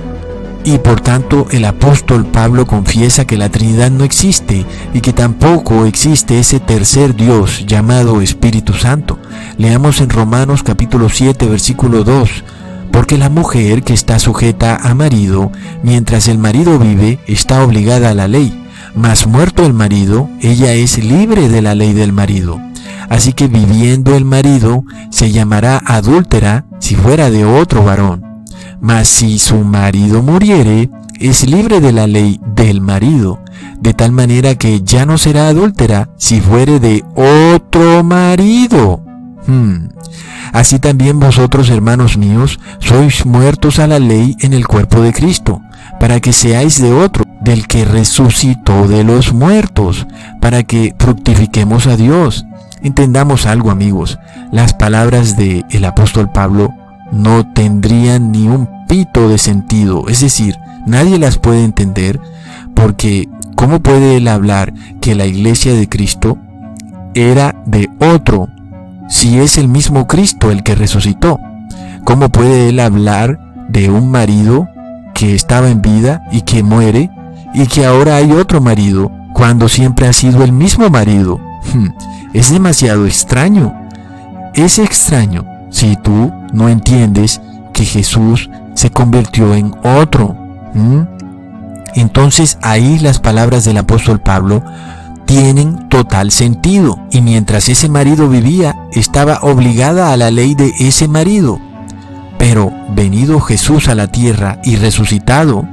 y 0.64 0.78
por 0.78 1.02
tanto 1.02 1.48
el 1.52 1.66
apóstol 1.66 2.26
Pablo 2.26 2.68
confiesa 2.68 3.26
que 3.26 3.38
la 3.38 3.50
Trinidad 3.50 3.92
no 3.92 4.04
existe 4.04 4.66
y 4.94 5.02
que 5.02 5.14
tampoco 5.14 5.86
existe 5.86 6.40
ese 6.40 6.60
tercer 6.60 7.16
Dios 7.16 7.66
llamado 7.66 8.22
Espíritu 8.22 8.74
Santo. 8.74 9.18
Leamos 9.58 10.02
en 10.02 10.10
Romanos 10.10 10.64
capítulo 10.64 11.10
7 11.10 11.48
versículo 11.48 12.04
2. 12.04 12.44
Porque 12.92 13.18
la 13.18 13.30
mujer 13.30 13.84
que 13.84 13.94
está 13.94 14.20
sujeta 14.20 14.76
a 14.76 14.94
marido, 14.96 15.52
mientras 15.84 16.28
el 16.28 16.38
marido 16.38 16.80
vive, 16.80 17.20
está 17.28 17.64
obligada 17.64 18.10
a 18.10 18.16
la 18.16 18.28
ley. 18.28 18.54
Mas 18.96 19.28
muerto 19.28 19.66
el 19.66 19.74
marido, 19.74 20.30
ella 20.42 20.74
es 20.74 21.04
libre 21.04 21.50
de 21.50 21.62
la 21.62 21.76
ley 21.76 21.94
del 21.94 22.14
marido. 22.14 22.60
Así 23.10 23.34
que 23.34 23.48
viviendo 23.48 24.16
el 24.16 24.26
marido, 24.26 24.84
se 25.10 25.32
llamará 25.32 25.82
adúltera 25.86 26.66
si 26.80 26.96
fuera 26.96 27.30
de 27.30 27.46
otro 27.46 27.84
varón 27.84 28.30
mas 28.82 29.08
si 29.08 29.40
su 29.40 29.58
marido 29.58 30.24
muriere, 30.24 30.90
es 31.20 31.48
libre 31.48 31.82
de 31.82 31.92
la 31.92 32.08
ley 32.08 32.40
del 32.56 32.82
marido, 32.82 33.42
de 33.80 33.94
tal 33.94 34.12
manera 34.12 34.56
que 34.56 34.82
ya 34.82 35.06
no 35.06 35.18
será 35.18 35.50
adúltera 35.50 36.10
si 36.18 36.40
fuere 36.40 36.80
de 36.80 37.04
otro 37.16 38.04
marido. 38.04 39.02
Hmm. 39.46 39.90
Así 40.54 40.80
también 40.80 41.20
vosotros, 41.20 41.70
hermanos 41.70 42.18
míos, 42.18 42.60
sois 42.80 43.26
muertos 43.26 43.80
a 43.80 43.88
la 43.88 44.00
ley 44.00 44.36
en 44.40 44.54
el 44.54 44.66
cuerpo 44.66 45.02
de 45.02 45.14
Cristo, 45.14 45.62
para 46.00 46.20
que 46.20 46.34
seáis 46.34 46.82
de 46.82 46.94
otro, 46.94 47.26
del 47.42 47.68
que 47.68 47.86
resucitó 47.86 48.88
de 48.88 49.04
los 49.04 49.34
muertos, 49.34 50.08
para 50.42 50.64
que 50.64 50.96
fructifiquemos 50.98 51.88
a 51.88 51.98
Dios. 51.98 52.46
Entendamos 52.82 53.46
algo, 53.46 53.72
amigos. 53.72 54.20
Las 54.52 54.74
palabras 54.74 55.36
del 55.36 55.66
el 55.70 55.86
apóstol 55.86 56.32
Pablo 56.32 56.74
no 57.12 57.52
tendrían 57.54 58.32
ni 58.32 58.48
un 58.48 58.70
pito 58.88 59.30
de 59.30 59.38
sentido. 59.38 60.08
Es 60.08 60.22
decir, 60.22 60.58
nadie 60.86 61.18
las 61.18 61.38
puede 61.38 61.64
entender 61.64 62.20
porque 62.76 63.30
¿cómo 63.56 63.82
puede 63.82 64.18
él 64.18 64.28
hablar 64.28 64.74
que 65.02 65.16
la 65.16 65.26
iglesia 65.26 65.74
de 65.74 65.90
Cristo 65.90 66.38
era 67.14 67.56
de 67.66 67.90
otro 68.00 68.48
si 69.10 69.40
es 69.40 69.58
el 69.58 69.68
mismo 69.68 70.08
Cristo 70.08 70.52
el 70.52 70.64
que 70.64 70.76
resucitó? 70.76 71.40
¿Cómo 72.04 72.30
puede 72.30 72.70
él 72.70 72.80
hablar 72.80 73.40
de 73.70 73.90
un 73.90 74.10
marido 74.10 74.68
que 75.14 75.36
estaba 75.36 75.70
en 75.70 75.82
vida 75.82 76.24
y 76.32 76.42
que 76.42 76.64
muere 76.64 77.12
y 77.54 77.68
que 77.68 77.86
ahora 77.86 78.16
hay 78.16 78.32
otro 78.32 78.62
marido 78.62 79.12
cuando 79.34 79.68
siempre 79.68 80.08
ha 80.08 80.14
sido 80.14 80.44
el 80.44 80.52
mismo 80.52 80.90
marido. 80.90 81.40
Es 82.34 82.52
demasiado 82.52 83.06
extraño. 83.06 83.74
Es 84.54 84.80
extraño 84.80 85.46
si 85.70 85.96
tú 85.96 86.32
no 86.54 86.70
entiendes 86.70 87.42
que 87.74 87.86
Jesús 87.86 88.50
se 88.76 88.92
convirtió 88.92 89.54
en 89.56 89.74
otro. 89.84 90.36
Entonces 91.96 92.58
ahí 92.62 93.00
las 93.00 93.20
palabras 93.20 93.66
del 93.66 93.78
apóstol 93.78 94.20
Pablo 94.20 94.64
tienen 95.26 95.90
total 95.90 96.32
sentido. 96.32 97.00
Y 97.12 97.22
mientras 97.22 97.70
ese 97.70 97.90
marido 97.90 98.30
vivía, 98.30 98.76
estaba 98.94 99.40
obligada 99.42 100.12
a 100.12 100.18
la 100.18 100.32
ley 100.32 100.56
de 100.56 100.74
ese 100.80 101.08
marido. 101.08 101.60
Pero 102.38 102.72
venido 102.96 103.40
Jesús 103.40 103.90
a 103.90 103.96
la 103.96 104.08
tierra 104.08 104.60
y 104.64 104.78
resucitado, 104.78 105.68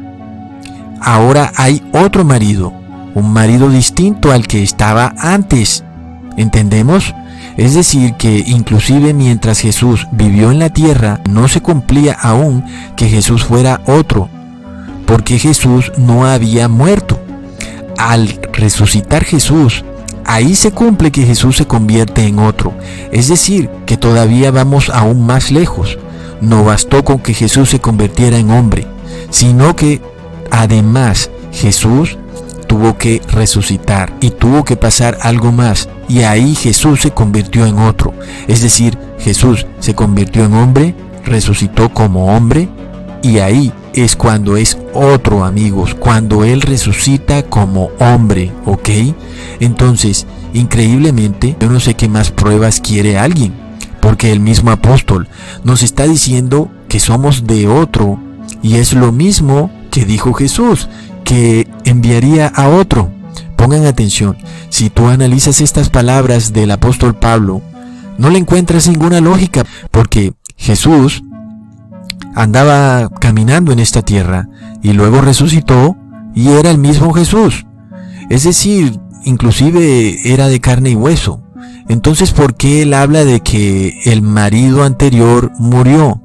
ahora 1.00 1.52
hay 1.56 1.82
otro 1.92 2.24
marido, 2.24 2.72
un 3.14 3.32
marido 3.32 3.68
distinto 3.70 4.32
al 4.32 4.46
que 4.46 4.62
estaba 4.62 5.14
antes. 5.18 5.84
¿Entendemos? 6.36 7.14
Es 7.56 7.74
decir, 7.74 8.14
que 8.14 8.44
inclusive 8.46 9.14
mientras 9.14 9.60
Jesús 9.60 10.06
vivió 10.12 10.50
en 10.50 10.58
la 10.58 10.70
tierra, 10.70 11.20
no 11.28 11.48
se 11.48 11.62
cumplía 11.62 12.12
aún 12.12 12.64
que 12.96 13.08
Jesús 13.08 13.44
fuera 13.44 13.80
otro, 13.86 14.28
porque 15.06 15.38
Jesús 15.38 15.92
no 15.96 16.26
había 16.26 16.68
muerto. 16.68 17.18
Al 17.96 18.38
resucitar 18.52 19.24
Jesús, 19.24 19.84
ahí 20.26 20.54
se 20.54 20.72
cumple 20.72 21.10
que 21.10 21.24
Jesús 21.24 21.56
se 21.56 21.66
convierte 21.66 22.26
en 22.26 22.38
otro. 22.40 22.74
Es 23.10 23.28
decir, 23.28 23.70
que 23.86 23.96
todavía 23.96 24.50
vamos 24.50 24.90
aún 24.90 25.24
más 25.24 25.50
lejos. 25.50 25.98
No 26.42 26.64
bastó 26.64 27.04
con 27.04 27.20
que 27.20 27.32
Jesús 27.32 27.70
se 27.70 27.80
convirtiera 27.80 28.36
en 28.36 28.50
hombre, 28.50 28.86
sino 29.30 29.74
que 29.74 30.02
además 30.50 31.30
Jesús 31.52 32.18
tuvo 32.66 32.98
que 32.98 33.20
resucitar 33.28 34.12
y 34.20 34.30
tuvo 34.30 34.64
que 34.64 34.76
pasar 34.76 35.18
algo 35.22 35.52
más. 35.52 35.88
Y 36.08 36.20
ahí 36.20 36.54
Jesús 36.54 37.00
se 37.02 37.10
convirtió 37.10 37.66
en 37.66 37.78
otro. 37.78 38.12
Es 38.48 38.62
decir, 38.62 38.98
Jesús 39.18 39.66
se 39.80 39.94
convirtió 39.94 40.44
en 40.44 40.54
hombre, 40.54 40.94
resucitó 41.24 41.92
como 41.92 42.36
hombre 42.36 42.68
y 43.22 43.38
ahí 43.38 43.72
es 43.92 44.14
cuando 44.14 44.56
es 44.56 44.78
otro, 44.92 45.44
amigos, 45.44 45.94
cuando 45.94 46.44
Él 46.44 46.60
resucita 46.60 47.42
como 47.42 47.90
hombre, 47.98 48.52
¿ok? 48.66 48.88
Entonces, 49.58 50.26
increíblemente, 50.52 51.56
yo 51.58 51.68
no 51.68 51.80
sé 51.80 51.94
qué 51.94 52.08
más 52.08 52.30
pruebas 52.30 52.80
quiere 52.80 53.18
alguien, 53.18 53.54
porque 54.00 54.32
el 54.32 54.40
mismo 54.40 54.70
apóstol 54.70 55.28
nos 55.64 55.82
está 55.82 56.04
diciendo 56.04 56.70
que 56.88 57.00
somos 57.00 57.46
de 57.46 57.66
otro, 57.68 58.20
y 58.62 58.76
es 58.76 58.92
lo 58.92 59.12
mismo 59.12 59.70
que 59.90 60.04
dijo 60.04 60.34
Jesús, 60.34 60.88
que 61.24 61.66
enviaría 61.86 62.48
a 62.48 62.68
otro. 62.68 63.10
Pongan 63.56 63.86
atención, 63.86 64.36
si 64.68 64.90
tú 64.90 65.08
analizas 65.08 65.60
estas 65.60 65.88
palabras 65.88 66.52
del 66.52 66.70
apóstol 66.70 67.14
Pablo, 67.16 67.62
no 68.18 68.30
le 68.30 68.38
encuentras 68.38 68.88
ninguna 68.88 69.20
lógica, 69.20 69.64
porque 69.90 70.34
Jesús 70.56 71.22
andaba 72.34 73.08
caminando 73.18 73.72
en 73.72 73.78
esta 73.78 74.02
tierra 74.02 74.48
y 74.82 74.92
luego 74.92 75.20
resucitó 75.20 75.96
y 76.34 76.50
era 76.50 76.70
el 76.70 76.78
mismo 76.78 77.12
Jesús. 77.12 77.66
Es 78.28 78.44
decir, 78.44 79.00
inclusive 79.24 80.32
era 80.32 80.48
de 80.48 80.60
carne 80.60 80.90
y 80.90 80.94
hueso. 80.94 81.42
Entonces, 81.88 82.32
¿por 82.32 82.56
qué 82.56 82.82
él 82.82 82.94
habla 82.94 83.24
de 83.24 83.40
que 83.40 84.00
el 84.04 84.22
marido 84.22 84.82
anterior 84.82 85.52
murió? 85.58 86.20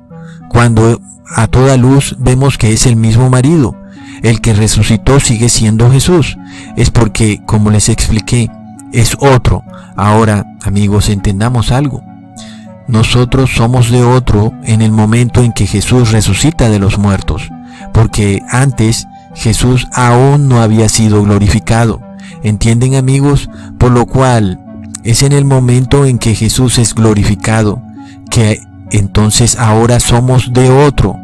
Cuando 0.49 0.99
a 1.33 1.47
toda 1.47 1.77
luz 1.77 2.15
vemos 2.19 2.57
que 2.57 2.73
es 2.73 2.85
el 2.85 2.95
mismo 2.95 3.29
marido. 3.29 3.75
El 4.21 4.41
que 4.41 4.53
resucitó 4.53 5.19
sigue 5.19 5.49
siendo 5.49 5.91
Jesús. 5.91 6.37
Es 6.75 6.91
porque, 6.91 7.41
como 7.45 7.71
les 7.71 7.89
expliqué, 7.89 8.49
es 8.91 9.17
otro. 9.19 9.63
Ahora, 9.95 10.45
amigos, 10.63 11.09
entendamos 11.09 11.71
algo. 11.71 12.03
Nosotros 12.87 13.51
somos 13.55 13.89
de 13.89 14.03
otro 14.03 14.53
en 14.63 14.81
el 14.81 14.91
momento 14.91 15.41
en 15.41 15.53
que 15.53 15.67
Jesús 15.67 16.11
resucita 16.11 16.69
de 16.69 16.79
los 16.79 16.97
muertos, 16.97 17.49
porque 17.93 18.41
antes 18.49 19.07
Jesús 19.33 19.87
aún 19.93 20.49
no 20.49 20.61
había 20.61 20.89
sido 20.89 21.23
glorificado. 21.23 22.01
¿Entienden 22.43 22.95
amigos? 22.95 23.49
Por 23.77 23.91
lo 23.91 24.05
cual 24.07 24.59
es 25.03 25.23
en 25.23 25.31
el 25.31 25.45
momento 25.45 26.05
en 26.05 26.17
que 26.17 26.35
Jesús 26.35 26.77
es 26.79 26.93
glorificado 26.93 27.81
que 28.29 28.61
entonces 28.91 29.57
ahora 29.57 29.99
somos 29.99 30.53
de 30.53 30.69
otro. 30.69 31.17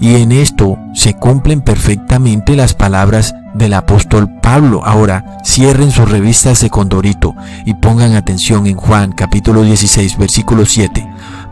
Y 0.00 0.16
en 0.16 0.32
esto 0.32 0.78
se 0.94 1.14
cumplen 1.14 1.62
perfectamente 1.62 2.54
las 2.54 2.74
palabras 2.74 3.34
del 3.54 3.74
apóstol 3.74 4.30
Pablo. 4.40 4.82
Ahora, 4.84 5.38
cierren 5.44 5.90
sus 5.90 6.10
revistas 6.10 6.60
de 6.60 6.70
Condorito 6.70 7.34
y 7.64 7.74
pongan 7.74 8.14
atención 8.14 8.66
en 8.66 8.76
Juan 8.76 9.12
capítulo 9.12 9.62
16 9.62 10.18
versículo 10.18 10.66
7. 10.66 11.06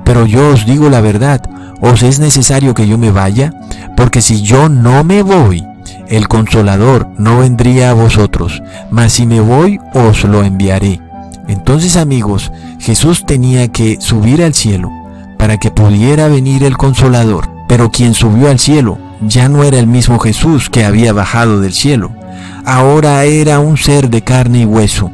Pero 0.04 0.26
yo 0.26 0.50
os 0.50 0.66
digo 0.66 0.90
la 0.90 1.00
verdad, 1.00 1.40
os 1.80 2.02
es 2.02 2.18
necesario 2.18 2.74
que 2.74 2.86
yo 2.86 2.98
me 2.98 3.10
vaya, 3.10 3.54
porque 3.96 4.20
si 4.20 4.42
yo 4.42 4.68
no 4.68 5.02
me 5.04 5.22
voy, 5.22 5.66
el 6.08 6.28
consolador 6.28 7.08
no 7.18 7.38
vendría 7.38 7.90
a 7.90 7.94
vosotros, 7.94 8.62
mas 8.90 9.14
si 9.14 9.26
me 9.26 9.40
voy, 9.40 9.80
os 9.94 10.24
lo 10.24 10.44
enviaré. 10.44 11.00
Entonces 11.48 11.96
amigos, 11.96 12.52
Jesús 12.78 13.24
tenía 13.24 13.68
que 13.68 13.98
subir 14.00 14.42
al 14.42 14.54
cielo 14.54 14.90
para 15.38 15.58
que 15.58 15.70
pudiera 15.70 16.28
venir 16.28 16.64
el 16.64 16.76
consolador. 16.76 17.53
Pero 17.68 17.90
quien 17.90 18.14
subió 18.14 18.50
al 18.50 18.58
cielo 18.58 18.98
ya 19.20 19.48
no 19.48 19.64
era 19.64 19.78
el 19.78 19.86
mismo 19.86 20.18
Jesús 20.18 20.70
que 20.70 20.84
había 20.84 21.12
bajado 21.12 21.60
del 21.60 21.72
cielo. 21.72 22.12
Ahora 22.64 23.24
era 23.24 23.58
un 23.58 23.76
ser 23.76 24.10
de 24.10 24.22
carne 24.22 24.60
y 24.60 24.64
hueso. 24.64 25.10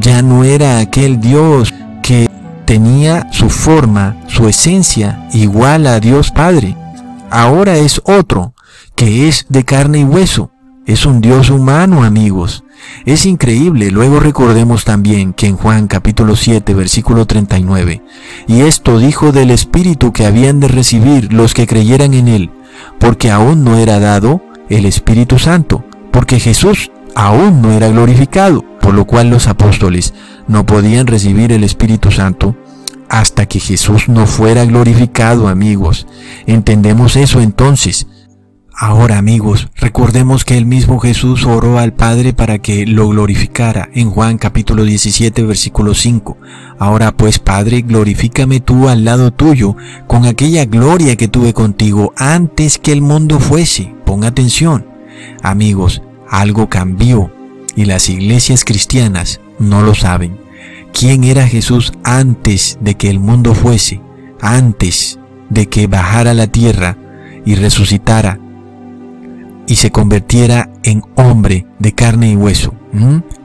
Ya 0.00 0.22
no 0.22 0.44
era 0.44 0.78
aquel 0.78 1.20
Dios 1.20 1.72
que 2.02 2.28
tenía 2.64 3.28
su 3.32 3.50
forma, 3.50 4.16
su 4.26 4.48
esencia 4.48 5.28
igual 5.32 5.86
a 5.86 6.00
Dios 6.00 6.30
Padre. 6.30 6.76
Ahora 7.30 7.76
es 7.76 8.00
otro, 8.04 8.54
que 8.96 9.28
es 9.28 9.46
de 9.48 9.64
carne 9.64 10.00
y 10.00 10.04
hueso. 10.04 10.50
Es 10.86 11.06
un 11.06 11.20
Dios 11.20 11.50
humano, 11.50 12.04
amigos. 12.04 12.63
Es 13.04 13.26
increíble. 13.26 13.90
Luego 13.90 14.20
recordemos 14.20 14.84
también 14.84 15.32
que 15.32 15.46
en 15.46 15.56
Juan 15.56 15.88
capítulo 15.88 16.36
7, 16.36 16.72
versículo 16.74 17.26
39, 17.26 18.02
y 18.46 18.60
esto 18.62 18.98
dijo 18.98 19.32
del 19.32 19.50
Espíritu 19.50 20.12
que 20.12 20.26
habían 20.26 20.60
de 20.60 20.68
recibir 20.68 21.32
los 21.32 21.54
que 21.54 21.66
creyeran 21.66 22.14
en 22.14 22.28
Él, 22.28 22.50
porque 22.98 23.30
aún 23.30 23.64
no 23.64 23.76
era 23.76 24.00
dado 24.00 24.42
el 24.68 24.86
Espíritu 24.86 25.38
Santo, 25.38 25.84
porque 26.10 26.40
Jesús 26.40 26.90
aún 27.14 27.62
no 27.62 27.72
era 27.72 27.88
glorificado, 27.88 28.64
por 28.80 28.94
lo 28.94 29.06
cual 29.06 29.30
los 29.30 29.46
apóstoles 29.46 30.14
no 30.48 30.66
podían 30.66 31.06
recibir 31.06 31.52
el 31.52 31.64
Espíritu 31.64 32.10
Santo 32.10 32.56
hasta 33.08 33.46
que 33.46 33.60
Jesús 33.60 34.08
no 34.08 34.26
fuera 34.26 34.64
glorificado, 34.64 35.48
amigos. 35.48 36.06
¿Entendemos 36.46 37.16
eso 37.16 37.40
entonces? 37.40 38.06
Ahora 38.76 39.18
amigos, 39.18 39.68
recordemos 39.76 40.44
que 40.44 40.58
el 40.58 40.66
mismo 40.66 40.98
Jesús 40.98 41.46
oró 41.46 41.78
al 41.78 41.92
Padre 41.92 42.32
para 42.32 42.58
que 42.58 42.86
lo 42.86 43.08
glorificara 43.08 43.88
en 43.94 44.10
Juan 44.10 44.36
capítulo 44.36 44.82
17 44.82 45.44
versículo 45.44 45.94
5. 45.94 46.36
Ahora 46.80 47.16
pues 47.16 47.38
Padre, 47.38 47.82
glorifícame 47.82 48.58
tú 48.58 48.88
al 48.88 49.04
lado 49.04 49.30
tuyo 49.30 49.76
con 50.08 50.24
aquella 50.24 50.64
gloria 50.64 51.14
que 51.14 51.28
tuve 51.28 51.52
contigo 51.52 52.12
antes 52.16 52.78
que 52.78 52.90
el 52.90 53.00
mundo 53.00 53.38
fuese. 53.38 53.94
Pon 54.04 54.24
atención. 54.24 54.84
Amigos, 55.40 56.02
algo 56.28 56.68
cambió 56.68 57.30
y 57.76 57.84
las 57.84 58.08
iglesias 58.08 58.64
cristianas 58.64 59.40
no 59.60 59.82
lo 59.82 59.94
saben. 59.94 60.40
¿Quién 60.92 61.22
era 61.22 61.46
Jesús 61.46 61.92
antes 62.02 62.76
de 62.80 62.96
que 62.96 63.08
el 63.08 63.20
mundo 63.20 63.54
fuese? 63.54 64.00
Antes 64.40 65.20
de 65.48 65.66
que 65.66 65.86
bajara 65.86 66.34
la 66.34 66.48
tierra 66.48 66.98
y 67.44 67.54
resucitara 67.54 68.40
y 69.66 69.76
se 69.76 69.90
convirtiera 69.90 70.70
en 70.82 71.02
hombre 71.16 71.66
de 71.78 71.92
carne 71.92 72.30
y 72.30 72.36
hueso. 72.36 72.74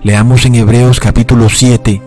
Leamos 0.04 0.46
en 0.46 0.56
Hebreos 0.56 1.00
capítulo 1.00 1.50
7, 1.50 2.02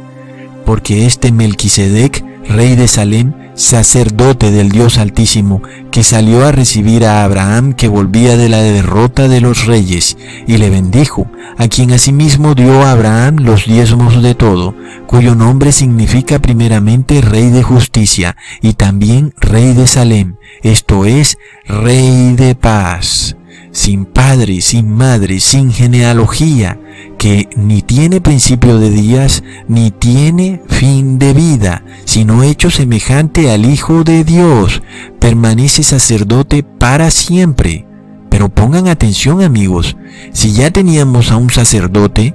porque 0.65 1.07
este 1.07 1.33
Melquisedec, 1.33 2.25
rey 2.49 2.77
de 2.77 2.89
Salem, 2.89 3.33
sacerdote 3.55 4.51
del 4.51 4.71
Dios 4.71 4.99
Altísimo, 4.99 5.63
que 5.91 6.03
salió 6.03 6.47
a 6.47 6.53
recibir 6.53 7.05
a 7.05 7.25
Abraham 7.25 7.75
que 7.75 7.89
volvía 7.89 8.37
de 8.37 8.49
la 8.49 8.63
derrota 8.63 9.29
de 9.29 9.41
los 9.41 9.67
reyes, 9.67 10.17
y 10.47 10.57
le 10.57 10.71
bendijo, 10.71 11.27
a 11.59 11.69
quien 11.69 11.93
asimismo 11.93 12.55
dio 12.55 12.83
a 12.83 12.93
Abraham 12.93 13.37
los 13.41 13.67
diezmos 13.67 14.23
de 14.23 14.35
todo, 14.35 14.75
cuyo 15.07 15.35
nombre 15.35 15.73
significa 15.73 16.39
primeramente 16.39 17.21
Rey 17.21 17.51
de 17.51 17.63
Justicia, 17.63 18.37
y 18.63 18.75
también 18.75 19.35
Rey 19.39 19.75
de 19.75 19.87
Salem, 19.87 20.37
esto 20.63 21.05
es, 21.05 21.39
Rey 21.67 22.35
de 22.35 22.55
Paz. 22.55 23.37
Sin 23.73 24.05
padre, 24.05 24.61
sin 24.61 24.89
madre, 24.95 25.41
sin 25.41 25.73
genealogía, 25.73 26.79
que 27.19 27.49
ni 27.57 27.83
tiene 27.83 28.21
principio 28.21 28.79
de 28.79 28.91
días, 28.91 29.43
ni 29.67 29.91
tiene 29.91 30.63
fin 30.69 31.19
de 31.19 31.33
vida, 31.33 31.83
sino 32.05 32.43
hecho 32.43 32.71
semejante 32.71 33.51
al 33.51 33.65
Hijo 33.65 34.05
de 34.05 34.25
Dios, 34.25 34.83
permanece 35.19 35.83
sacerdote 35.83 36.63
para 36.63 37.11
siempre. 37.11 37.87
Pero 38.29 38.49
pongan 38.49 38.89
atención 38.89 39.43
amigos, 39.43 39.97
si 40.33 40.53
ya 40.53 40.71
teníamos 40.71 41.31
a 41.33 41.37
un 41.37 41.51
sacerdote 41.51 42.35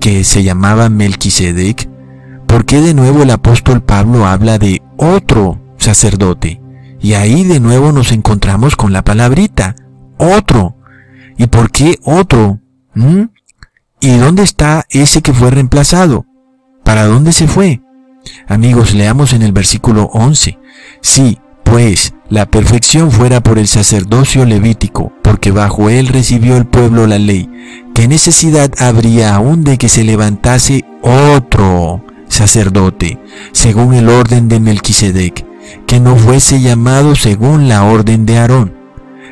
que 0.00 0.24
se 0.24 0.42
llamaba 0.42 0.88
Melquisedec, 0.88 1.88
¿por 2.46 2.64
qué 2.64 2.80
de 2.80 2.94
nuevo 2.94 3.22
el 3.22 3.30
apóstol 3.30 3.82
Pablo 3.82 4.26
habla 4.26 4.58
de 4.58 4.82
otro 4.96 5.60
sacerdote? 5.78 6.60
Y 7.00 7.14
ahí 7.14 7.44
de 7.44 7.60
nuevo 7.60 7.92
nos 7.92 8.12
encontramos 8.12 8.76
con 8.76 8.92
la 8.92 9.04
palabrita, 9.04 9.76
otro. 10.18 10.76
¿Y 11.36 11.46
por 11.46 11.70
qué 11.70 11.98
otro? 12.04 12.60
¿Mm? 12.94 13.24
¿Y 14.00 14.16
dónde 14.18 14.42
está 14.42 14.86
ese 14.90 15.22
que 15.22 15.32
fue 15.32 15.50
reemplazado? 15.50 16.26
¿Para 16.84 17.06
dónde 17.06 17.32
se 17.32 17.48
fue? 17.48 17.80
Amigos, 18.46 18.94
leamos 18.94 19.32
en 19.32 19.42
el 19.42 19.52
versículo 19.52 20.10
11. 20.12 20.58
Sí, 21.00 21.38
pues 21.62 22.14
la 22.28 22.46
perfección 22.46 23.10
fuera 23.10 23.42
por 23.42 23.58
el 23.58 23.68
sacerdocio 23.68 24.44
levítico, 24.44 25.12
porque 25.22 25.50
bajo 25.50 25.90
él 25.90 26.08
recibió 26.08 26.56
el 26.56 26.66
pueblo 26.66 27.06
la 27.06 27.18
ley, 27.18 27.50
¿qué 27.94 28.08
necesidad 28.08 28.70
habría 28.78 29.34
aún 29.34 29.64
de 29.64 29.78
que 29.78 29.88
se 29.88 30.04
levantase 30.04 30.84
otro 31.02 32.04
sacerdote, 32.28 33.18
según 33.52 33.94
el 33.94 34.08
orden 34.08 34.48
de 34.48 34.60
Melquisedec, 34.60 35.46
que 35.86 36.00
no 36.00 36.16
fuese 36.16 36.60
llamado 36.60 37.14
según 37.14 37.68
la 37.68 37.84
orden 37.84 38.26
de 38.26 38.38
Aarón? 38.38 38.83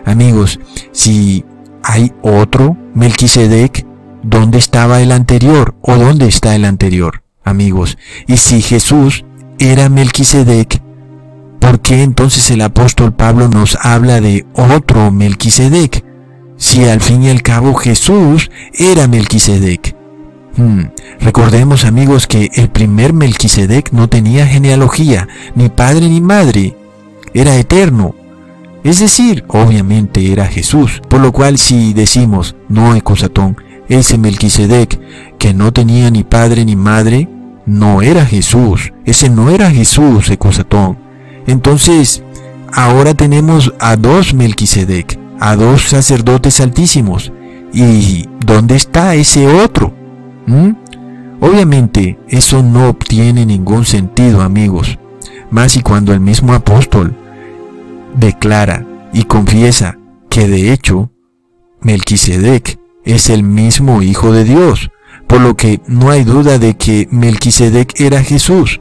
Amigos, 0.05 0.59
si 0.93 1.45
hay 1.83 2.13
otro 2.23 2.77
Melquisedec, 2.95 3.87
¿dónde 4.23 4.59
estaba 4.59 5.01
el 5.01 5.13
anterior 5.13 5.75
o 5.83 5.97
dónde 5.97 6.27
está 6.27 6.55
el 6.55 6.65
anterior? 6.65 7.23
Amigos, 7.45 7.99
y 8.27 8.37
si 8.37 8.63
Jesús 8.63 9.25
era 9.59 9.89
Melquisedec, 9.89 10.81
¿por 11.61 11.81
qué 11.81 12.03
entonces 12.03 12.51
el 12.51 12.63
apóstol 12.63 13.15
Pablo 13.15 13.49
nos 13.49 13.77
habla 13.81 14.21
de 14.21 14.47
otro 14.55 15.11
Melquisedec? 15.11 16.05
Si 16.57 16.85
al 16.85 17.01
fin 17.01 17.23
y 17.25 17.31
al 17.31 17.43
cabo 17.43 17.75
Jesús 17.75 18.51
era 18.75 19.09
Melquisedec. 19.09 19.97
Hmm, 20.57 20.83
recordemos 21.21 21.85
amigos 21.85 22.27
que 22.27 22.51
el 22.55 22.69
primer 22.69 23.13
Melquisedec 23.13 23.91
no 23.93 24.09
tenía 24.09 24.47
genealogía, 24.47 25.27
ni 25.55 25.69
padre 25.71 26.09
ni 26.09 26.21
madre, 26.21 26.77
era 27.35 27.57
eterno, 27.57 28.15
es 28.85 28.99
decir, 28.99 29.45
obviamente 29.49 30.33
era 30.33 30.47
Jesús, 30.47 31.01
por 31.09 31.21
lo 31.21 31.33
cual 31.33 31.59
si 31.59 31.93
decimos 31.93 32.57
no 32.69 32.95
Ecosatón, 32.95 33.57
ese 33.89 34.19
Melquisedec 34.19 34.99
que 35.39 35.55
no 35.55 35.73
tenía 35.73 36.11
ni 36.11 36.25
padre 36.25 36.65
ni 36.65 36.75
madre, 36.75 37.29
no 37.65 38.03
era 38.03 38.27
Jesús, 38.27 38.93
ese 39.05 39.31
no 39.31 39.51
era 39.51 39.71
Jesús 39.71 40.29
Ecosatón. 40.31 40.99
Entonces, 41.47 42.23
ahora 42.73 43.15
tenemos 43.15 43.73
a 43.79 43.97
dos 43.97 44.35
Melquisedec, 44.35 45.19
a 45.39 45.55
dos 45.57 45.83
sacerdotes 45.89 46.61
altísimos. 46.61 47.33
¿Y 47.73 48.29
dónde 48.45 48.77
está 48.77 49.15
ese 49.15 49.47
otro? 49.47 49.95
¿Mm? 50.47 50.73
Obviamente, 51.41 52.19
eso 52.29 52.63
no 52.63 52.89
obtiene 52.89 53.47
ningún 53.47 53.85
sentido, 53.85 54.43
amigos. 54.43 54.99
Más 55.51 55.77
y 55.77 55.83
cuando 55.83 56.13
el 56.13 56.21
mismo 56.21 56.53
apóstol 56.53 57.17
declara 58.15 58.87
y 59.13 59.25
confiesa 59.25 59.99
que 60.29 60.49
de 60.49 60.73
hecho 60.73 61.11
Melquisedec 61.81 62.79
es 63.05 63.31
el 63.31 63.43
mismo 63.43 64.03
Hijo 64.03 64.33
de 64.33 64.45
Dios, 64.45 64.91
por 65.27 65.41
lo 65.41 65.57
que 65.57 65.81
no 65.87 66.11
hay 66.11 66.25
duda 66.25 66.59
de 66.59 66.75
que 66.75 67.09
Melquisedec 67.11 68.01
era 68.01 68.23
Jesús. 68.23 68.81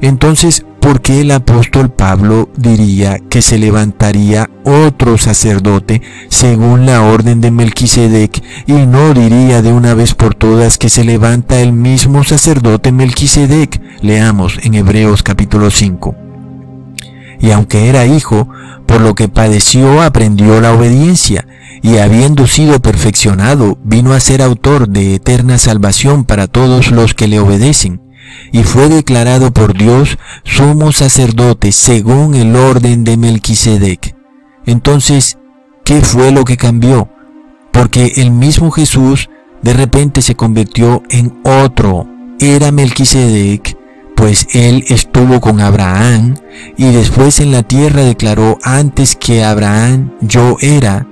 Entonces, 0.00 0.64
¿por 0.80 1.02
qué 1.02 1.20
el 1.20 1.30
apóstol 1.30 1.90
Pablo 1.90 2.48
diría 2.56 3.18
que 3.28 3.42
se 3.42 3.58
levantaría 3.58 4.48
otro 4.64 5.18
sacerdote 5.18 6.00
según 6.28 6.86
la 6.86 7.02
orden 7.02 7.40
de 7.40 7.50
Melquisedec 7.50 8.42
y 8.66 8.72
no 8.72 9.12
diría 9.12 9.62
de 9.62 9.72
una 9.72 9.94
vez 9.94 10.14
por 10.14 10.34
todas 10.34 10.78
que 10.78 10.88
se 10.88 11.04
levanta 11.04 11.60
el 11.60 11.72
mismo 11.72 12.24
sacerdote 12.24 12.92
Melquisedec? 12.92 13.80
Leamos 14.02 14.58
en 14.62 14.74
Hebreos 14.74 15.22
capítulo 15.22 15.70
5 15.70 16.29
y 17.40 17.50
aunque 17.50 17.88
era 17.88 18.06
hijo, 18.06 18.48
por 18.86 19.00
lo 19.00 19.14
que 19.14 19.28
padeció 19.28 20.02
aprendió 20.02 20.60
la 20.60 20.74
obediencia, 20.74 21.46
y 21.82 21.96
habiendo 21.96 22.46
sido 22.46 22.80
perfeccionado, 22.80 23.78
vino 23.82 24.12
a 24.12 24.20
ser 24.20 24.42
autor 24.42 24.88
de 24.88 25.14
eterna 25.14 25.58
salvación 25.58 26.24
para 26.24 26.46
todos 26.46 26.90
los 26.90 27.14
que 27.14 27.28
le 27.28 27.40
obedecen, 27.40 28.02
y 28.52 28.62
fue 28.62 28.88
declarado 28.88 29.52
por 29.52 29.76
Dios 29.76 30.18
sumo 30.44 30.92
sacerdote 30.92 31.72
según 31.72 32.34
el 32.34 32.54
orden 32.54 33.04
de 33.04 33.16
Melquisedec. 33.16 34.14
Entonces, 34.66 35.38
¿qué 35.84 36.02
fue 36.02 36.30
lo 36.30 36.44
que 36.44 36.56
cambió? 36.56 37.08
Porque 37.72 38.12
el 38.16 38.30
mismo 38.30 38.70
Jesús 38.70 39.30
de 39.62 39.72
repente 39.72 40.22
se 40.22 40.34
convirtió 40.34 41.02
en 41.10 41.40
otro. 41.44 42.06
Era 42.38 42.72
Melquisedec 42.72 43.76
pues 44.20 44.48
él 44.52 44.84
estuvo 44.88 45.40
con 45.40 45.62
Abraham 45.62 46.34
y 46.76 46.92
después 46.92 47.40
en 47.40 47.52
la 47.52 47.62
tierra 47.62 48.02
declaró 48.02 48.58
antes 48.62 49.16
que 49.16 49.42
Abraham 49.42 50.12
yo 50.20 50.58
era. 50.60 51.06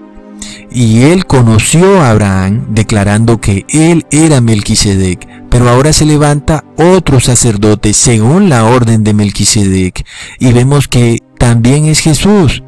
Y 0.70 1.04
él 1.04 1.24
conoció 1.24 2.02
a 2.02 2.10
Abraham 2.10 2.66
declarando 2.68 3.40
que 3.40 3.64
él 3.70 4.04
era 4.10 4.42
Melquisedec, 4.42 5.26
pero 5.48 5.70
ahora 5.70 5.94
se 5.94 6.04
levanta 6.04 6.64
otro 6.76 7.18
sacerdote 7.18 7.94
según 7.94 8.50
la 8.50 8.66
orden 8.66 9.04
de 9.04 9.14
Melquisedec 9.14 10.04
y 10.38 10.52
vemos 10.52 10.86
que 10.86 11.22
también 11.38 11.86
es 11.86 12.00
Jesús. 12.00 12.62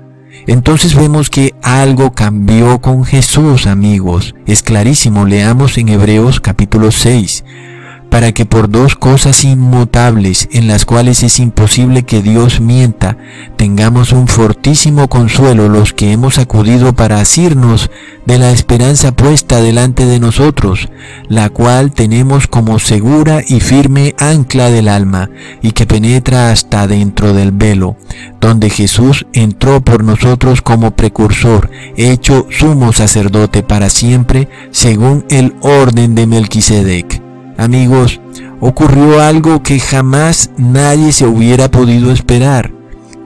Entonces 0.46 0.94
vemos 0.94 1.28
que 1.28 1.54
algo 1.62 2.14
cambió 2.14 2.80
con 2.80 3.04
Jesús, 3.04 3.66
amigos. 3.66 4.34
Es 4.46 4.62
clarísimo, 4.62 5.26
leamos 5.26 5.76
en 5.76 5.90
Hebreos 5.90 6.40
capítulo 6.40 6.92
6 6.92 7.44
para 8.10 8.32
que 8.32 8.44
por 8.44 8.68
dos 8.68 8.96
cosas 8.96 9.44
inmutables 9.44 10.48
en 10.52 10.66
las 10.66 10.84
cuales 10.84 11.22
es 11.22 11.38
imposible 11.38 12.02
que 12.02 12.22
Dios 12.22 12.60
mienta, 12.60 13.16
tengamos 13.56 14.12
un 14.12 14.26
fortísimo 14.26 15.08
consuelo 15.08 15.68
los 15.68 15.94
que 15.94 16.12
hemos 16.12 16.38
acudido 16.38 16.92
para 16.92 17.20
asirnos 17.20 17.90
de 18.26 18.38
la 18.38 18.50
esperanza 18.50 19.12
puesta 19.12 19.62
delante 19.62 20.06
de 20.06 20.18
nosotros, 20.18 20.88
la 21.28 21.50
cual 21.50 21.92
tenemos 21.92 22.48
como 22.48 22.78
segura 22.80 23.42
y 23.46 23.60
firme 23.60 24.14
ancla 24.18 24.70
del 24.70 24.88
alma, 24.88 25.30
y 25.62 25.72
que 25.72 25.86
penetra 25.86 26.50
hasta 26.50 26.86
dentro 26.88 27.32
del 27.32 27.52
velo, 27.52 27.96
donde 28.40 28.70
Jesús 28.70 29.26
entró 29.32 29.80
por 29.80 30.02
nosotros 30.02 30.62
como 30.62 30.90
precursor, 30.90 31.70
hecho 31.96 32.46
sumo 32.50 32.92
sacerdote 32.92 33.62
para 33.62 33.88
siempre, 33.88 34.48
según 34.72 35.24
el 35.30 35.54
orden 35.62 36.16
de 36.16 36.26
Melquisedec 36.26 37.29
amigos, 37.56 38.20
ocurrió 38.60 39.20
algo 39.22 39.62
que 39.62 39.78
jamás 39.78 40.50
nadie 40.56 41.12
se 41.12 41.26
hubiera 41.26 41.70
podido 41.70 42.12
esperar, 42.12 42.72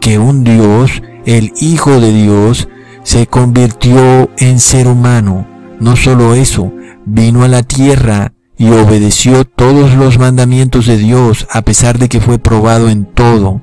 que 0.01 0.19
un 0.19 0.45
Dios, 0.45 1.03
el 1.27 1.53
Hijo 1.61 2.01
de 2.01 2.13
Dios, 2.13 2.69
se 3.03 3.27
convirtió 3.27 4.31
en 4.39 4.59
ser 4.59 4.89
humano. 4.89 5.47
No 5.81 5.97
solo 5.97 6.35
eso, 6.35 6.73
vino 7.05 7.45
a 7.45 7.49
la 7.49 7.63
tierra 7.63 8.33
y 8.57 8.69
obedeció 8.69 9.45
todos 9.45 9.95
los 9.95 10.19
mandamientos 10.19 10.87
de 10.87 10.97
Dios 10.97 11.47
a 11.51 11.63
pesar 11.63 11.99
de 11.99 12.09
que 12.09 12.21
fue 12.21 12.39
probado 12.39 12.89
en 12.89 13.05
todo. 13.05 13.61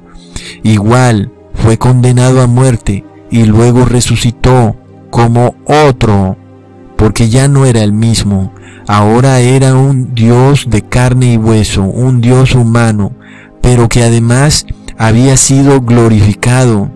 Igual 0.63 1.31
fue 1.53 1.77
condenado 1.77 2.41
a 2.41 2.47
muerte 2.47 3.05
y 3.29 3.45
luego 3.45 3.85
resucitó 3.85 4.75
como 5.09 5.55
otro, 5.65 6.37
porque 7.01 7.29
ya 7.29 7.47
no 7.47 7.65
era 7.65 7.81
el 7.81 7.93
mismo, 7.93 8.53
ahora 8.87 9.39
era 9.39 9.73
un 9.73 10.13
Dios 10.13 10.67
de 10.69 10.83
carne 10.83 11.33
y 11.33 11.37
hueso, 11.37 11.81
un 11.81 12.21
Dios 12.21 12.53
humano, 12.53 13.11
pero 13.59 13.89
que 13.89 14.03
además 14.03 14.67
había 14.99 15.35
sido 15.35 15.81
glorificado. 15.81 16.91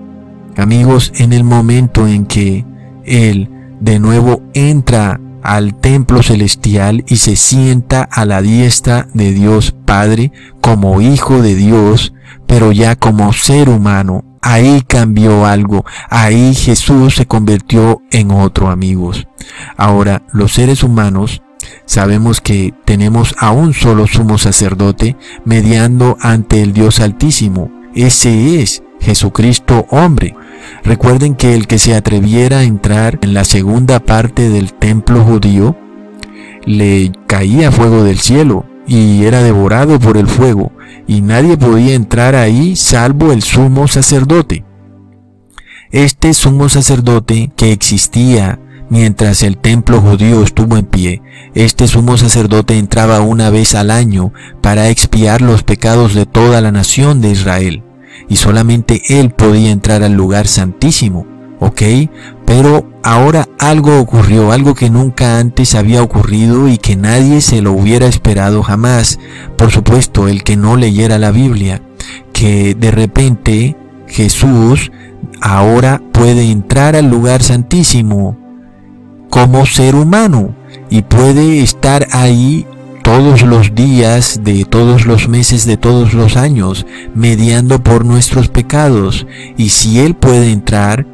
Amigos, 0.57 1.11
en 1.15 1.33
el 1.33 1.43
momento 1.43 2.07
en 2.07 2.27
que 2.27 2.63
Él 3.03 3.49
de 3.79 3.97
nuevo 3.97 4.43
entra 4.53 5.19
al 5.41 5.73
templo 5.73 6.21
celestial 6.21 7.03
y 7.07 7.15
se 7.15 7.35
sienta 7.35 8.03
a 8.03 8.25
la 8.25 8.43
diestra 8.43 9.07
de 9.15 9.31
Dios 9.31 9.73
Padre 9.85 10.31
como 10.61 11.01
Hijo 11.01 11.41
de 11.41 11.55
Dios, 11.55 12.13
pero 12.45 12.71
ya 12.71 12.95
como 12.95 13.33
ser 13.33 13.69
humano. 13.69 14.23
Ahí 14.47 14.83
cambió 14.87 15.47
algo, 15.47 15.83
ahí 16.07 16.53
Jesús 16.53 17.15
se 17.15 17.25
convirtió 17.25 18.03
en 18.11 18.29
otro 18.29 18.69
amigos. 18.69 19.27
Ahora, 19.75 20.21
los 20.33 20.53
seres 20.53 20.83
humanos 20.83 21.41
Sabemos 21.85 22.41
que 22.41 22.75
tenemos 22.85 23.33
a 23.39 23.49
un 23.51 23.73
solo 23.73 24.05
sumo 24.05 24.37
sacerdote 24.37 25.15
mediando 25.45 26.15
ante 26.21 26.61
el 26.61 26.73
Dios 26.73 26.99
Altísimo. 26.99 27.71
Ese 27.95 28.61
es 28.61 28.83
Jesucristo 28.99 29.87
hombre. 29.89 30.35
Recuerden 30.83 31.33
que 31.33 31.55
el 31.55 31.65
que 31.65 31.79
se 31.79 31.95
atreviera 31.95 32.59
a 32.59 32.63
entrar 32.63 33.17
en 33.23 33.33
la 33.33 33.45
segunda 33.45 33.99
parte 33.99 34.49
del 34.49 34.73
templo 34.73 35.23
judío 35.23 35.75
le 36.65 37.11
caía 37.25 37.71
fuego 37.71 38.03
del 38.03 38.19
cielo 38.19 38.63
y 38.87 39.25
era 39.25 39.41
devorado 39.41 39.99
por 39.99 40.17
el 40.17 40.27
fuego, 40.27 40.71
y 41.07 41.21
nadie 41.21 41.57
podía 41.57 41.93
entrar 41.93 42.35
ahí 42.35 42.75
salvo 42.75 43.31
el 43.31 43.41
sumo 43.41 43.87
sacerdote. 43.87 44.65
Este 45.91 46.33
sumo 46.33 46.69
sacerdote 46.69 47.51
que 47.55 47.71
existía 47.71 48.59
mientras 48.89 49.43
el 49.43 49.57
templo 49.57 50.01
judío 50.01 50.43
estuvo 50.43 50.77
en 50.77 50.85
pie, 50.85 51.21
este 51.53 51.87
sumo 51.87 52.17
sacerdote 52.17 52.77
entraba 52.77 53.21
una 53.21 53.49
vez 53.49 53.75
al 53.75 53.91
año 53.91 54.33
para 54.61 54.89
expiar 54.89 55.41
los 55.41 55.63
pecados 55.63 56.13
de 56.13 56.25
toda 56.25 56.61
la 56.61 56.71
nación 56.71 57.21
de 57.21 57.31
Israel, 57.31 57.83
y 58.29 58.35
solamente 58.35 59.01
él 59.09 59.31
podía 59.31 59.71
entrar 59.71 60.03
al 60.03 60.13
lugar 60.13 60.47
santísimo, 60.47 61.25
¿ok? 61.59 61.81
Pero 62.45 62.87
ahora 63.03 63.47
algo 63.59 63.99
ocurrió, 63.99 64.51
algo 64.51 64.75
que 64.75 64.89
nunca 64.89 65.39
antes 65.39 65.75
había 65.75 66.03
ocurrido 66.03 66.67
y 66.67 66.77
que 66.77 66.95
nadie 66.95 67.41
se 67.41 67.61
lo 67.61 67.71
hubiera 67.71 68.07
esperado 68.07 68.63
jamás. 68.63 69.19
Por 69.57 69.71
supuesto, 69.71 70.27
el 70.27 70.43
que 70.43 70.55
no 70.55 70.75
leyera 70.75 71.17
la 71.17 71.31
Biblia, 71.31 71.81
que 72.33 72.75
de 72.75 72.91
repente 72.91 73.75
Jesús 74.07 74.91
ahora 75.41 76.01
puede 76.11 76.49
entrar 76.51 76.95
al 76.95 77.09
lugar 77.09 77.41
santísimo 77.43 78.37
como 79.29 79.65
ser 79.65 79.95
humano 79.95 80.55
y 80.89 81.01
puede 81.01 81.61
estar 81.61 82.07
ahí 82.11 82.65
todos 83.03 83.43
los 83.43 83.75
días 83.75 84.41
de 84.43 84.65
todos 84.65 85.05
los 85.05 85.27
meses 85.27 85.65
de 85.65 85.77
todos 85.77 86.13
los 86.13 86.37
años, 86.37 86.85
mediando 87.13 87.83
por 87.83 88.03
nuestros 88.03 88.47
pecados. 88.47 89.27
Y 89.57 89.69
si 89.69 89.99
Él 89.99 90.15
puede 90.15 90.51
entrar, 90.51 91.05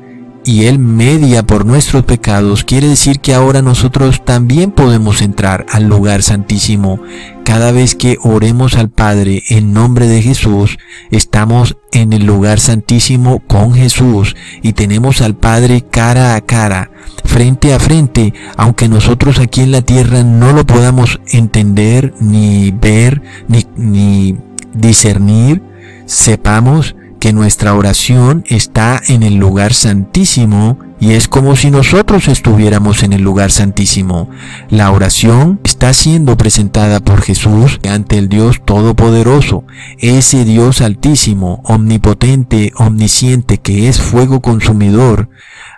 y 0.44 0.66
Él 0.66 0.80
media 0.80 1.44
por 1.44 1.66
nuestros 1.66 2.04
pecados, 2.04 2.64
quiere 2.64 2.88
decir 2.88 3.20
que 3.20 3.34
ahora 3.34 3.62
nosotros 3.62 4.24
también 4.26 4.72
podemos 4.72 5.22
entrar 5.22 5.66
al 5.70 5.88
lugar 5.88 6.24
santísimo. 6.24 7.00
Cada 7.44 7.72
vez 7.72 7.96
que 7.96 8.18
oremos 8.22 8.76
al 8.76 8.90
Padre 8.90 9.44
en 9.50 9.74
nombre 9.74 10.08
de 10.08 10.22
Jesús, 10.22 10.78
estamos 11.12 11.78
en 11.92 12.14
el 12.14 12.26
lugar 12.26 12.60
santísimo 12.60 13.42
con 13.48 13.74
Jesús 13.74 14.36
y 14.62 14.74
tenemos 14.74 15.22
al 15.22 15.36
Padre 15.36 15.86
cara 15.90 16.36
a 16.36 16.42
cara, 16.42 16.92
frente 17.26 17.74
a 17.74 17.80
frente, 17.80 18.34
aunque 18.58 18.88
nosotros 18.88 19.40
aquí 19.40 19.62
en 19.62 19.72
la 19.72 19.82
tierra 19.82 20.24
no 20.24 20.54
lo 20.54 20.66
podamos 20.66 21.20
entender, 21.28 22.14
ni 22.20 22.72
ver, 22.72 23.22
ni, 23.48 23.66
ni 23.76 24.38
discernir, 24.74 25.62
sepamos 26.06 26.96
que 27.22 27.34
nuestra 27.34 27.76
oración 27.76 28.44
está 28.48 29.00
en 29.08 29.22
el 29.22 29.36
lugar 29.36 29.76
santísimo 29.76 30.80
y 31.00 31.12
es 31.12 31.28
como 31.28 31.56
si 31.56 31.70
nosotros 31.70 32.28
estuviéramos 32.28 33.04
en 33.04 33.14
el 33.14 33.22
lugar 33.22 33.52
santísimo. 33.52 34.28
La 34.72 34.90
oración 34.90 35.60
está 35.64 35.94
siendo 35.94 36.36
presentada 36.36 37.00
por 37.00 37.22
Jesús 37.22 37.80
ante 37.88 38.18
el 38.18 38.28
Dios 38.28 38.62
Todopoderoso, 38.66 39.66
ese 40.00 40.46
Dios 40.46 40.82
altísimo, 40.82 41.62
omnipotente, 41.64 42.72
omnisciente, 42.76 43.60
que 43.60 43.88
es 43.88 44.02
fuego 44.02 44.42
consumidor. 44.42 45.30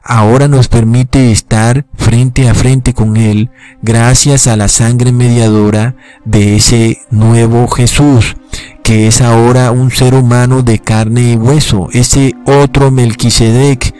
Ahora 0.02 0.48
nos 0.48 0.70
permite 0.70 1.34
estar 1.34 1.86
frente 1.94 2.48
a 2.48 2.54
frente 2.54 2.94
con 2.94 3.18
Él 3.18 3.52
gracias 3.82 4.48
a 4.48 4.56
la 4.56 4.70
sangre 4.70 5.12
mediadora 5.12 5.98
de 6.24 6.56
ese 6.56 7.00
nuevo 7.12 7.68
Jesús 7.68 8.38
que 8.84 9.08
es 9.08 9.22
ahora 9.22 9.72
un 9.72 9.92
ser 9.92 10.14
humano 10.14 10.62
de 10.62 10.80
carne 10.80 11.32
y 11.32 11.36
hueso, 11.36 11.90
ese 11.92 12.34
otro 12.46 12.92
Melquisedec, 12.92 13.94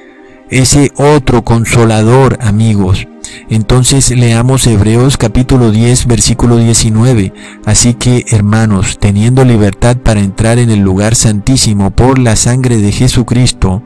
ese 0.50 0.92
otro 0.98 1.44
consolador, 1.44 2.38
amigos. 2.42 3.08
Entonces 3.50 4.12
leamos 4.12 4.68
Hebreos 4.68 5.18
capítulo 5.18 5.72
10 5.72 6.08
versículo 6.08 6.58
19. 6.58 7.34
Así 7.66 7.94
que 7.94 8.26
hermanos, 8.30 9.00
teniendo 9.00 9.46
libertad 9.46 9.98
para 9.98 10.20
entrar 10.20 10.60
en 10.60 10.70
el 10.70 10.80
lugar 10.80 11.16
santísimo 11.16 11.92
por 11.92 12.20
la 12.20 12.36
sangre 12.36 12.78
de 12.78 12.92
Jesucristo, 12.92 13.84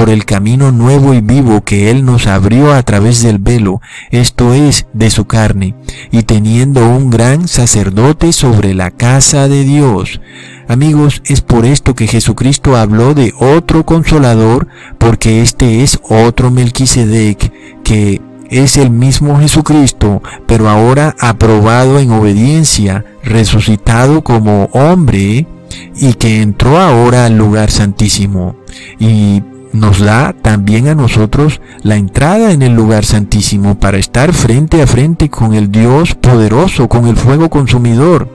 por 0.00 0.08
el 0.08 0.24
camino 0.24 0.72
nuevo 0.72 1.12
y 1.12 1.20
vivo 1.20 1.60
que 1.62 1.90
Él 1.90 2.06
nos 2.06 2.26
abrió 2.26 2.72
a 2.72 2.82
través 2.82 3.22
del 3.22 3.36
velo, 3.36 3.82
esto 4.10 4.54
es, 4.54 4.86
de 4.94 5.10
su 5.10 5.26
carne, 5.26 5.74
y 6.10 6.22
teniendo 6.22 6.88
un 6.88 7.10
gran 7.10 7.46
sacerdote 7.46 8.32
sobre 8.32 8.72
la 8.72 8.92
casa 8.92 9.46
de 9.46 9.62
Dios. 9.62 10.22
Amigos, 10.68 11.20
es 11.26 11.42
por 11.42 11.66
esto 11.66 11.94
que 11.94 12.06
Jesucristo 12.06 12.78
habló 12.78 13.12
de 13.12 13.34
otro 13.38 13.84
consolador, 13.84 14.68
porque 14.96 15.42
este 15.42 15.82
es 15.82 16.00
otro 16.08 16.50
Melquisedec, 16.50 17.52
que 17.84 18.22
es 18.48 18.78
el 18.78 18.88
mismo 18.88 19.38
Jesucristo, 19.38 20.22
pero 20.46 20.70
ahora 20.70 21.14
aprobado 21.20 21.98
en 21.98 22.10
obediencia, 22.12 23.04
resucitado 23.22 24.24
como 24.24 24.70
hombre, 24.72 25.46
y 25.94 26.14
que 26.14 26.40
entró 26.40 26.78
ahora 26.78 27.26
al 27.26 27.36
lugar 27.36 27.70
santísimo. 27.70 28.56
Y 28.98 29.42
nos 29.72 30.00
da 30.00 30.32
también 30.32 30.88
a 30.88 30.94
nosotros 30.94 31.60
la 31.82 31.96
entrada 31.96 32.52
en 32.52 32.62
el 32.62 32.74
lugar 32.74 33.04
santísimo 33.04 33.78
para 33.78 33.98
estar 33.98 34.32
frente 34.32 34.82
a 34.82 34.86
frente 34.86 35.28
con 35.28 35.54
el 35.54 35.70
Dios 35.70 36.14
poderoso, 36.14 36.88
con 36.88 37.06
el 37.06 37.16
fuego 37.16 37.50
consumidor. 37.50 38.28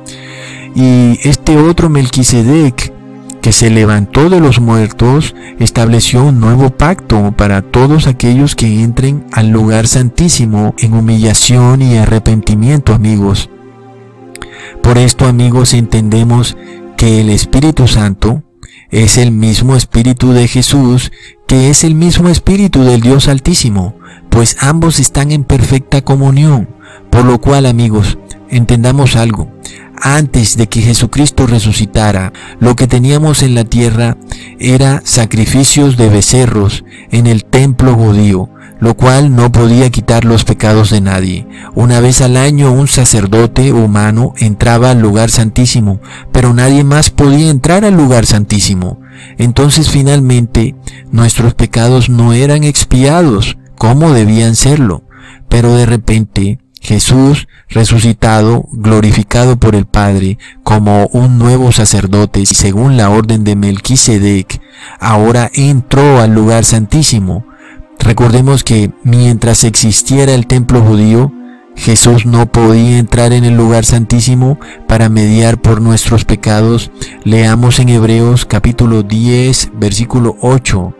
Y 0.75 1.19
este 1.23 1.57
otro 1.57 1.89
Melquisedec 1.89 2.93
que 3.45 3.51
se 3.51 3.69
levantó 3.69 4.31
de 4.31 4.39
los 4.39 4.59
muertos, 4.59 5.35
estableció 5.59 6.23
un 6.23 6.39
nuevo 6.39 6.71
pacto 6.71 7.31
para 7.37 7.61
todos 7.61 8.07
aquellos 8.07 8.55
que 8.55 8.81
entren 8.81 9.23
al 9.31 9.49
lugar 9.49 9.85
santísimo 9.85 10.73
en 10.79 10.95
humillación 10.95 11.83
y 11.83 11.95
arrepentimiento, 11.95 12.91
amigos. 12.91 13.51
Por 14.81 14.97
esto, 14.97 15.27
amigos, 15.27 15.75
entendemos 15.75 16.57
que 16.97 17.21
el 17.21 17.29
Espíritu 17.29 17.87
Santo 17.87 18.41
es 19.03 19.17
el 19.17 19.31
mismo 19.31 19.75
Espíritu 19.75 20.31
de 20.31 20.47
Jesús, 20.47 21.11
que 21.47 21.69
es 21.69 21.83
el 21.83 21.95
mismo 21.95 22.29
Espíritu 22.29 22.83
del 22.83 23.01
Dios 23.01 23.27
Altísimo, 23.27 23.97
pues 24.29 24.55
ambos 24.61 25.01
están 25.01 25.33
en 25.33 25.43
perfecta 25.43 26.01
comunión. 26.01 26.69
Por 27.09 27.25
lo 27.25 27.41
cual, 27.41 27.65
amigos, 27.65 28.17
entendamos 28.49 29.17
algo 29.17 29.51
antes 30.01 30.55
de 30.55 30.67
que 30.67 30.81
Jesucristo 30.81 31.47
resucitara, 31.47 32.31
lo 32.59 32.75
que 32.75 32.87
teníamos 32.87 33.43
en 33.43 33.55
la 33.55 33.65
tierra 33.65 34.17
era 34.59 35.01
sacrificios 35.03 35.97
de 35.97 36.09
becerros 36.09 36.85
en 37.11 37.27
el 37.27 37.45
templo 37.45 37.95
judío, 37.95 38.49
lo 38.79 38.95
cual 38.95 39.35
no 39.35 39.51
podía 39.51 39.89
quitar 39.89 40.25
los 40.25 40.43
pecados 40.43 40.89
de 40.89 41.01
nadie. 41.01 41.47
Una 41.75 41.99
vez 41.99 42.21
al 42.21 42.37
año 42.37 42.71
un 42.71 42.87
sacerdote 42.87 43.73
humano 43.73 44.33
entraba 44.37 44.91
al 44.91 45.01
lugar 45.01 45.29
santísimo, 45.29 45.99
pero 46.31 46.53
nadie 46.53 46.83
más 46.83 47.09
podía 47.09 47.49
entrar 47.49 47.85
al 47.85 47.95
lugar 47.95 48.25
santísimo. 48.25 48.99
Entonces 49.37 49.89
finalmente 49.89 50.75
nuestros 51.11 51.53
pecados 51.53 52.09
no 52.09 52.33
eran 52.33 52.63
expiados 52.63 53.57
como 53.77 54.13
debían 54.13 54.55
serlo, 54.55 55.03
pero 55.49 55.75
de 55.75 55.85
repente 55.85 56.59
Jesús, 56.85 57.47
resucitado, 57.67 58.67
glorificado 58.71 59.57
por 59.57 59.75
el 59.75 59.87
Padre, 59.87 60.37
como 60.63 61.07
un 61.07 61.39
nuevo 61.39 61.71
sacerdote, 61.71 62.45
según 62.45 62.95
la 62.95 63.09
orden 63.09 63.43
de 63.43 63.55
Melquisedec, 63.55 64.61
ahora 64.99 65.49
entró 65.55 66.19
al 66.19 66.35
lugar 66.35 66.63
santísimo. 66.63 67.47
Recordemos 67.99 68.63
que 68.63 68.91
mientras 69.03 69.63
existiera 69.63 70.33
el 70.33 70.47
templo 70.47 70.81
judío, 70.81 71.31
Jesús 71.75 72.25
no 72.25 72.51
podía 72.51 72.97
entrar 72.97 73.33
en 73.33 73.43
el 73.43 73.55
lugar 73.55 73.85
santísimo 73.85 74.59
para 74.87 75.09
mediar 75.09 75.61
por 75.61 75.81
nuestros 75.81 76.23
pecados. 76.23 76.91
Leamos 77.23 77.79
en 77.79 77.89
Hebreos 77.89 78.45
capítulo 78.45 79.03
10, 79.03 79.71
versículo 79.75 80.37
8 80.41 80.95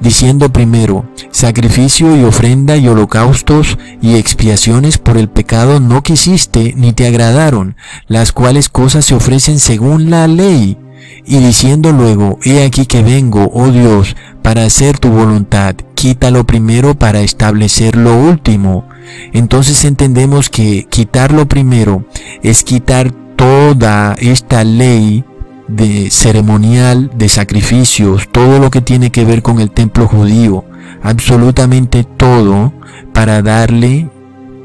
diciendo 0.00 0.52
primero, 0.52 1.06
sacrificio 1.30 2.16
y 2.16 2.24
ofrenda 2.24 2.76
y 2.76 2.88
holocaustos 2.88 3.78
y 4.02 4.16
expiaciones 4.16 4.98
por 4.98 5.16
el 5.16 5.28
pecado 5.28 5.80
no 5.80 6.02
quisiste 6.02 6.74
ni 6.76 6.92
te 6.92 7.06
agradaron, 7.06 7.76
las 8.06 8.32
cuales 8.32 8.68
cosas 8.68 9.04
se 9.04 9.14
ofrecen 9.14 9.58
según 9.58 10.10
la 10.10 10.26
ley. 10.26 10.78
Y 11.24 11.38
diciendo 11.38 11.92
luego, 11.92 12.38
he 12.44 12.64
aquí 12.64 12.86
que 12.86 13.02
vengo, 13.02 13.50
oh 13.52 13.70
Dios, 13.70 14.16
para 14.46 14.62
hacer 14.64 14.96
tu 15.00 15.10
voluntad, 15.10 15.74
quítalo 15.96 16.46
primero 16.46 16.94
para 16.94 17.18
establecer 17.18 17.96
lo 17.96 18.16
último. 18.16 18.86
Entonces 19.32 19.84
entendemos 19.84 20.50
que 20.50 20.86
quitar 20.88 21.32
lo 21.32 21.48
primero 21.48 22.04
es 22.44 22.62
quitar 22.62 23.10
toda 23.34 24.14
esta 24.20 24.62
ley 24.62 25.24
de 25.66 26.12
ceremonial, 26.12 27.10
de 27.16 27.28
sacrificios, 27.28 28.28
todo 28.30 28.60
lo 28.60 28.70
que 28.70 28.80
tiene 28.80 29.10
que 29.10 29.24
ver 29.24 29.42
con 29.42 29.58
el 29.58 29.72
templo 29.72 30.06
judío, 30.06 30.64
absolutamente 31.02 32.04
todo 32.04 32.72
para 33.12 33.42
darle 33.42 34.08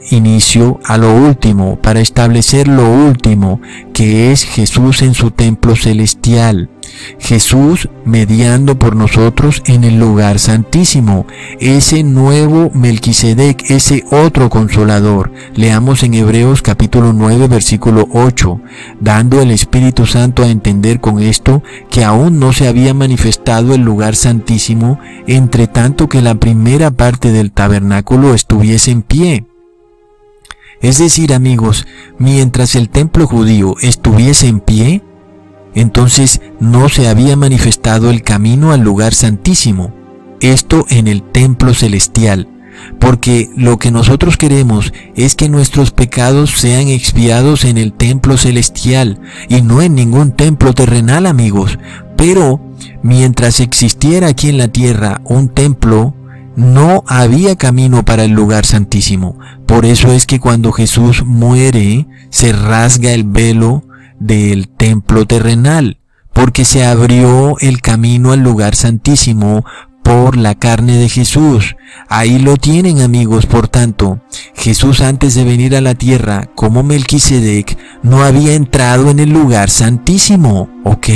inicio 0.10 0.80
a 0.84 0.98
lo 0.98 1.14
último, 1.14 1.78
para 1.82 2.00
establecer 2.00 2.68
lo 2.68 2.90
último, 2.90 3.62
que 3.94 4.32
es 4.32 4.44
Jesús 4.44 5.02
en 5.02 5.14
su 5.14 5.32
templo 5.32 5.76
celestial. 5.76 6.70
Jesús 7.20 7.90
mediando 8.06 8.78
por 8.78 8.96
nosotros 8.96 9.62
en 9.66 9.84
el 9.84 10.00
lugar 10.00 10.40
santísimo, 10.40 11.26
ese 11.60 12.04
nuevo 12.04 12.72
Melquisedec, 12.74 13.70
ese 13.70 14.04
otro 14.12 14.50
consolador. 14.50 15.32
Leamos 15.56 16.04
en 16.04 16.14
Hebreos 16.14 16.62
capítulo 16.62 17.14
9 17.14 17.48
versículo 17.48 18.08
8, 18.12 18.62
dando 19.00 19.42
el 19.42 19.52
Espíritu 19.52 20.06
Santo 20.06 20.44
a 20.44 20.50
entender 20.50 21.00
con 21.00 21.22
esto 21.22 21.64
que 21.90 22.04
aún 22.04 22.40
no 22.40 22.54
se 22.54 22.68
había 22.68 22.94
manifestado 22.94 23.74
el 23.74 23.82
lugar 23.82 24.16
santísimo, 24.16 25.00
entre 25.28 25.68
tanto 25.68 26.10
que 26.10 26.22
la 26.22 26.36
primera 26.36 26.92
parte 26.92 27.32
del 27.32 27.52
tabernáculo 27.52 28.34
estuviese 28.34 28.92
en 28.92 29.02
pie. 29.02 29.51
Es 30.82 30.98
decir, 30.98 31.34
amigos, 31.34 31.86
mientras 32.18 32.76
el 32.76 32.90
templo 32.90 33.28
judío 33.28 33.76
estuviese 33.82 34.48
en 34.48 34.60
pie, 34.60 35.04
entonces 35.76 36.42
no 36.60 36.90
se 36.90 37.08
había 37.08 37.36
manifestado 37.36 38.10
el 38.10 38.24
camino 38.24 38.72
al 38.72 38.82
lugar 38.82 39.14
santísimo, 39.14 39.94
esto 40.42 40.86
en 40.90 41.08
el 41.08 41.22
templo 41.22 41.74
celestial, 41.76 42.48
porque 43.00 43.50
lo 43.56 43.78
que 43.78 43.92
nosotros 43.92 44.38
queremos 44.38 44.92
es 45.16 45.36
que 45.36 45.50
nuestros 45.50 45.92
pecados 45.92 46.52
sean 46.58 46.88
expiados 46.88 47.64
en 47.64 47.78
el 47.78 47.94
templo 47.94 48.38
celestial 48.38 49.20
y 49.50 49.62
no 49.62 49.84
en 49.84 49.94
ningún 49.94 50.32
templo 50.32 50.74
terrenal, 50.74 51.28
amigos. 51.28 51.78
Pero 52.18 52.60
mientras 53.04 53.60
existiera 53.60 54.28
aquí 54.28 54.50
en 54.50 54.58
la 54.58 54.68
tierra 54.68 55.22
un 55.26 55.50
templo, 55.50 56.16
no 56.62 57.04
había 57.08 57.56
camino 57.56 58.06
para 58.06 58.24
el 58.24 58.32
lugar 58.32 58.66
santísimo. 58.66 59.38
Por 59.66 59.86
eso 59.86 60.12
es 60.12 60.26
que 60.26 60.40
cuando 60.40 60.72
Jesús 60.72 61.24
muere, 61.26 62.08
se 62.30 62.54
rasga 62.54 63.12
el 63.12 63.24
velo 63.24 63.84
del 64.20 64.70
templo 64.70 65.26
terrenal, 65.26 65.98
porque 66.34 66.64
se 66.64 66.86
abrió 66.86 67.58
el 67.60 67.82
camino 67.82 68.32
al 68.32 68.42
lugar 68.42 68.76
santísimo 68.76 69.66
por 70.04 70.38
la 70.38 70.56
carne 70.56 70.98
de 70.98 71.10
Jesús. 71.10 71.76
Ahí 72.08 72.40
lo 72.40 72.58
tienen 72.58 73.02
amigos, 73.02 73.46
por 73.48 73.68
tanto, 73.68 74.22
Jesús 74.56 75.02
antes 75.02 75.36
de 75.36 75.44
venir 75.44 75.76
a 75.76 75.82
la 75.82 75.96
tierra 75.96 76.50
como 76.56 76.84
Melquisedec 76.84 77.78
no 78.04 78.24
había 78.24 78.54
entrado 78.54 79.10
en 79.10 79.20
el 79.20 79.30
lugar 79.30 79.70
santísimo, 79.70 80.70
¿ok? 80.84 81.08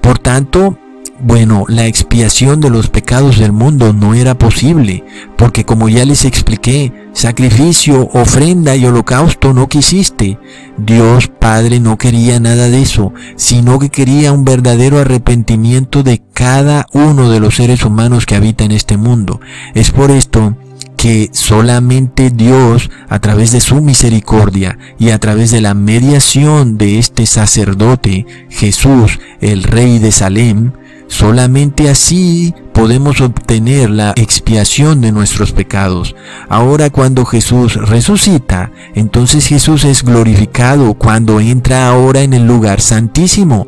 Por 0.00 0.18
tanto, 0.18 0.78
bueno, 1.22 1.64
la 1.68 1.86
expiación 1.86 2.60
de 2.60 2.68
los 2.68 2.88
pecados 2.90 3.38
del 3.38 3.52
mundo 3.52 3.92
no 3.92 4.14
era 4.14 4.36
posible, 4.36 5.04
porque 5.38 5.64
como 5.64 5.88
ya 5.88 6.04
les 6.04 6.24
expliqué, 6.24 6.92
sacrificio, 7.12 8.08
ofrenda 8.12 8.74
y 8.74 8.84
holocausto 8.84 9.54
no 9.54 9.68
quisiste. 9.68 10.38
Dios 10.76 11.28
Padre 11.28 11.78
no 11.78 11.96
quería 11.96 12.40
nada 12.40 12.68
de 12.68 12.82
eso, 12.82 13.12
sino 13.36 13.78
que 13.78 13.88
quería 13.88 14.32
un 14.32 14.44
verdadero 14.44 14.98
arrepentimiento 14.98 16.02
de 16.02 16.20
cada 16.32 16.86
uno 16.92 17.30
de 17.30 17.38
los 17.38 17.54
seres 17.54 17.84
humanos 17.84 18.26
que 18.26 18.34
habita 18.34 18.64
en 18.64 18.72
este 18.72 18.96
mundo. 18.96 19.40
Es 19.74 19.92
por 19.92 20.10
esto 20.10 20.56
que 20.96 21.30
solamente 21.32 22.30
Dios, 22.30 22.90
a 23.08 23.20
través 23.20 23.50
de 23.52 23.60
su 23.60 23.80
misericordia 23.80 24.78
y 24.98 25.10
a 25.10 25.18
través 25.18 25.50
de 25.50 25.60
la 25.60 25.74
mediación 25.74 26.78
de 26.78 26.98
este 26.98 27.26
sacerdote, 27.26 28.26
Jesús, 28.50 29.18
el 29.40 29.64
Rey 29.64 29.98
de 29.98 30.12
Salem, 30.12 30.72
Solamente 31.12 31.90
así 31.90 32.54
podemos 32.72 33.20
obtener 33.20 33.90
la 33.90 34.14
expiación 34.16 35.02
de 35.02 35.12
nuestros 35.12 35.52
pecados. 35.52 36.16
Ahora 36.48 36.88
cuando 36.88 37.26
Jesús 37.26 37.74
resucita, 37.74 38.70
entonces 38.94 39.46
Jesús 39.46 39.84
es 39.84 40.04
glorificado 40.04 40.94
cuando 40.94 41.38
entra 41.38 41.86
ahora 41.86 42.22
en 42.22 42.32
el 42.32 42.46
lugar 42.46 42.80
santísimo, 42.80 43.66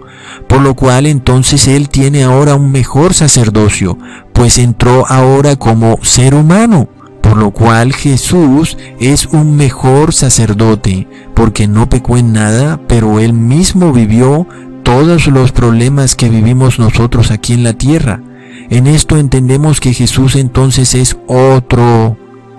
por 0.48 0.62
lo 0.62 0.74
cual 0.74 1.04
entonces 1.04 1.68
Él 1.68 1.90
tiene 1.90 2.24
ahora 2.24 2.54
un 2.54 2.72
mejor 2.72 3.12
sacerdocio, 3.12 3.98
pues 4.32 4.56
entró 4.56 5.04
ahora 5.06 5.56
como 5.56 5.98
ser 6.02 6.34
humano. 6.34 6.88
Por 7.20 7.36
lo 7.36 7.50
cual 7.50 7.92
Jesús 7.92 8.78
es 9.00 9.26
un 9.26 9.56
mejor 9.56 10.14
sacerdote, 10.14 11.08
porque 11.34 11.66
no 11.66 11.88
pecó 11.88 12.16
en 12.16 12.32
nada, 12.32 12.80
pero 12.86 13.18
Él 13.18 13.32
mismo 13.32 13.92
vivió 13.92 14.46
todos 14.84 15.26
los 15.26 15.50
problemas 15.50 16.14
que 16.14 16.28
vivimos 16.28 16.78
nosotros 16.78 17.32
aquí 17.32 17.54
en 17.54 17.64
la 17.64 17.72
tierra. 17.72 18.22
En 18.70 18.86
esto 18.86 19.18
entendemos 19.18 19.80
que 19.80 19.92
Jesús 19.92 20.36
entonces 20.36 20.94
es 20.94 21.16
otro 21.26 22.16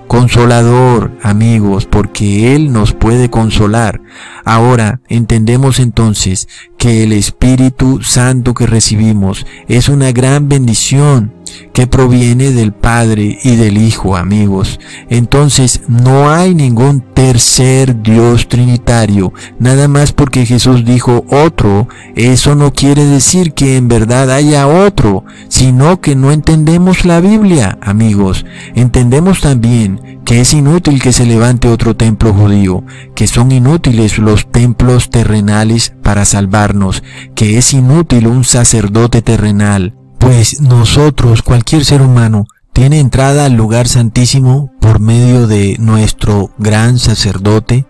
consolador, 0.08 1.12
amigos, 1.24 1.86
porque 1.86 2.56
Él 2.56 2.74
nos 2.74 2.94
puede 2.94 3.30
consolar. 3.30 4.02
Ahora 4.44 5.02
entendemos 5.08 5.80
entonces 5.80 6.48
que 6.78 7.04
el 7.04 7.14
Espíritu 7.14 8.02
Santo 8.04 8.54
que 8.54 8.68
recibimos 8.68 9.46
es 9.68 9.88
una 9.88 10.12
gran 10.12 10.50
bendición 10.50 11.34
que 11.74 11.88
proviene 11.88 12.52
del 12.52 12.74
Padre 12.74 13.38
y 13.44 13.56
del 13.56 13.78
Hijo, 13.78 14.15
amigos. 14.15 14.80
Entonces 15.10 15.82
no 15.88 16.30
hay 16.30 16.56
ningún 16.56 17.02
tercer 17.13 18.02
Dios 18.02 18.48
trinitario, 18.48 19.34
nada 19.60 19.88
más 19.88 20.12
porque 20.12 20.46
Jesús 20.46 20.86
dijo 20.86 21.26
otro, 21.30 21.88
eso 22.15 22.56
no 22.56 22.74
quiere 22.74 23.06
decir 23.06 23.54
que 23.54 23.78
en 23.78 23.88
verdad 23.88 24.32
haya 24.32 24.68
otro, 24.68 25.24
sino 25.48 26.02
que 26.02 26.15
no 26.15 26.32
entendemos 26.32 27.06
la 27.06 27.20
Biblia, 27.20 27.78
amigos. 27.82 28.46
Entendemos 28.76 29.41
también 29.41 30.20
que 30.26 30.41
es 30.41 30.54
inútil 30.54 31.02
que 31.02 31.13
se 31.13 31.26
levante 31.26 31.68
otro 31.68 31.96
templo 31.96 32.34
judío, 32.34 32.84
que 33.15 33.28
son 33.28 33.52
inútiles 33.52 34.18
los 34.18 34.52
templos 34.52 35.10
terrenales 35.10 35.94
para 36.02 36.26
salvarnos, 36.26 37.04
que 37.36 37.58
es 37.58 37.74
inútil 37.74 38.28
un 38.28 38.44
sacerdote 38.44 39.22
terrenal, 39.22 39.94
pues 40.17 40.62
nosotros, 40.62 41.41
cualquier 41.41 41.86
ser 41.86 42.01
humano, 42.01 42.47
tiene 42.73 42.99
entrada 42.99 43.45
al 43.45 43.54
lugar 43.54 43.88
santísimo 43.88 44.71
por 44.82 44.99
medio 44.99 45.47
de 45.47 45.78
nuestro 45.80 46.51
gran 46.58 46.99
sacerdote, 46.99 47.86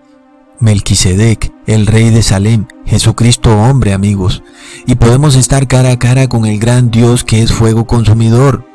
Melquisedec, 0.59 1.51
el 1.65 1.88
rey 1.88 2.11
de 2.11 2.21
Salem, 2.21 2.67
Jesucristo 2.85 3.57
hombre, 3.57 3.93
amigos, 3.93 4.43
y 4.85 4.95
podemos 4.95 5.35
estar 5.35 5.67
cara 5.67 5.91
a 5.91 5.99
cara 5.99 6.27
con 6.27 6.45
el 6.45 6.59
gran 6.59 6.91
Dios 6.91 7.23
que 7.23 7.41
es 7.41 7.51
fuego 7.51 7.88
consumidor. 7.88 8.65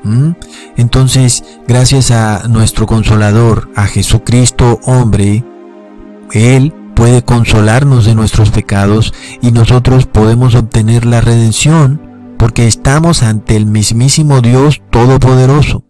Entonces, 0.77 1.45
gracias 1.69 2.11
a 2.11 2.49
nuestro 2.49 2.87
consolador, 2.87 3.71
a 3.77 3.87
Jesucristo 3.87 4.81
hombre, 4.85 5.45
Él 6.33 6.75
puede 6.97 7.23
consolarnos 7.23 8.05
de 8.05 8.15
nuestros 8.15 8.51
pecados 8.51 9.15
y 9.41 9.53
nosotros 9.53 10.07
podemos 10.07 10.55
obtener 10.55 11.07
la 11.07 11.21
redención 11.21 12.10
porque 12.41 12.67
estamos 12.67 13.23
ante 13.23 13.55
el 13.55 13.67
mismísimo 13.67 14.41
Dios 14.41 14.81
Todopoderoso. 14.91 15.85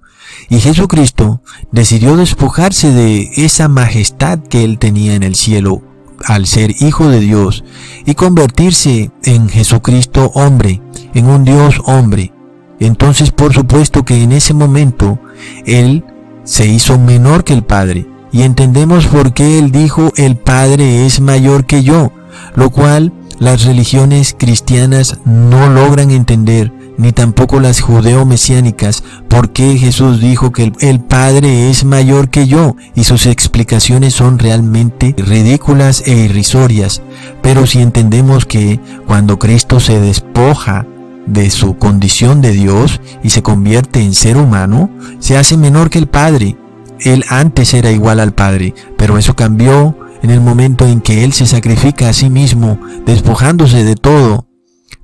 Y 0.48 0.58
Jesucristo 0.58 1.42
decidió 1.70 2.16
despojarse 2.16 2.90
de 2.90 3.30
esa 3.36 3.68
majestad 3.68 4.40
que 4.40 4.64
él 4.64 4.80
tenía 4.80 5.14
en 5.14 5.22
el 5.22 5.36
cielo 5.36 5.80
al 6.24 6.48
ser 6.48 6.74
hijo 6.82 7.08
de 7.08 7.20
Dios 7.20 7.62
y 8.04 8.14
convertirse 8.14 9.12
en 9.22 9.48
Jesucristo 9.48 10.32
hombre, 10.34 10.82
en 11.14 11.26
un 11.26 11.44
Dios 11.44 11.80
hombre. 11.84 12.32
Entonces 12.80 13.30
por 13.30 13.54
supuesto 13.54 14.04
que 14.04 14.20
en 14.20 14.32
ese 14.32 14.52
momento 14.52 15.20
él 15.66 16.04
se 16.42 16.66
hizo 16.66 16.98
menor 16.98 17.44
que 17.44 17.52
el 17.52 17.62
Padre 17.62 18.08
y 18.32 18.42
entendemos 18.42 19.06
por 19.06 19.34
qué 19.34 19.60
él 19.60 19.70
dijo 19.70 20.12
el 20.16 20.36
Padre 20.36 21.06
es 21.06 21.20
mayor 21.20 21.64
que 21.64 21.84
yo, 21.84 22.12
lo 22.56 22.70
cual 22.70 23.12
las 23.40 23.64
religiones 23.64 24.36
cristianas 24.38 25.18
no 25.24 25.70
logran 25.70 26.10
entender, 26.10 26.72
ni 26.98 27.12
tampoco 27.12 27.58
las 27.58 27.80
judeo-mesiánicas, 27.80 29.02
por 29.28 29.50
qué 29.50 29.78
Jesús 29.78 30.20
dijo 30.20 30.52
que 30.52 30.70
el, 30.80 31.00
Padre 31.00 31.70
es 31.70 31.84
mayor 31.84 32.28
que 32.28 32.46
yo, 32.46 32.76
y 32.94 33.04
sus 33.04 33.24
explicaciones 33.24 34.12
son 34.12 34.38
realmente 34.38 35.14
ridículas 35.16 36.02
e 36.06 36.12
irrisorias. 36.12 37.00
Pero 37.40 37.66
si 37.66 37.80
entendemos 37.80 38.44
que 38.44 38.78
cuando 39.06 39.38
Cristo 39.38 39.80
se 39.80 39.98
despoja 39.98 40.86
de 41.26 41.48
su 41.48 41.78
condición 41.78 42.42
de 42.42 42.52
Dios 42.52 43.00
y 43.22 43.30
se 43.30 43.42
convierte 43.42 44.02
en 44.02 44.12
ser 44.12 44.36
humano, 44.36 44.90
se 45.18 45.38
hace 45.38 45.56
menor 45.56 45.88
que 45.88 45.98
el 45.98 46.08
Padre. 46.08 46.56
Él 47.00 47.24
antes 47.30 47.72
era 47.72 47.90
igual 47.90 48.20
al 48.20 48.34
Padre, 48.34 48.74
pero 48.98 49.16
eso 49.16 49.34
cambió 49.34 49.96
en 50.22 50.30
el 50.30 50.40
momento 50.40 50.86
en 50.86 51.00
que 51.00 51.24
Él 51.24 51.32
se 51.32 51.46
sacrifica 51.46 52.08
a 52.08 52.12
sí 52.12 52.30
mismo, 52.30 52.78
despojándose 53.06 53.84
de 53.84 53.96
todo, 53.96 54.46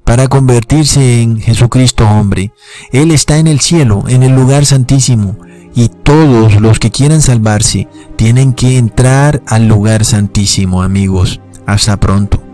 para 0.05 0.29
convertirse 0.29 1.23
en 1.23 1.41
Jesucristo 1.41 2.09
hombre. 2.09 2.53
Él 2.93 3.11
está 3.11 3.39
en 3.39 3.49
el 3.49 3.61
cielo, 3.61 4.05
en 4.09 4.23
el 4.23 4.33
lugar 4.33 4.65
santísimo, 4.65 5.37
y 5.75 5.89
todos 5.89 6.61
los 6.61 6.79
que 6.79 6.91
quieran 6.91 7.21
salvarse 7.21 7.89
tienen 8.17 8.55
que 8.55 8.79
entrar 8.79 9.43
al 9.47 9.69
lugar 9.69 10.05
santísimo, 10.05 10.83
amigos. 10.83 11.41
Hasta 11.67 11.99
pronto. 11.99 12.46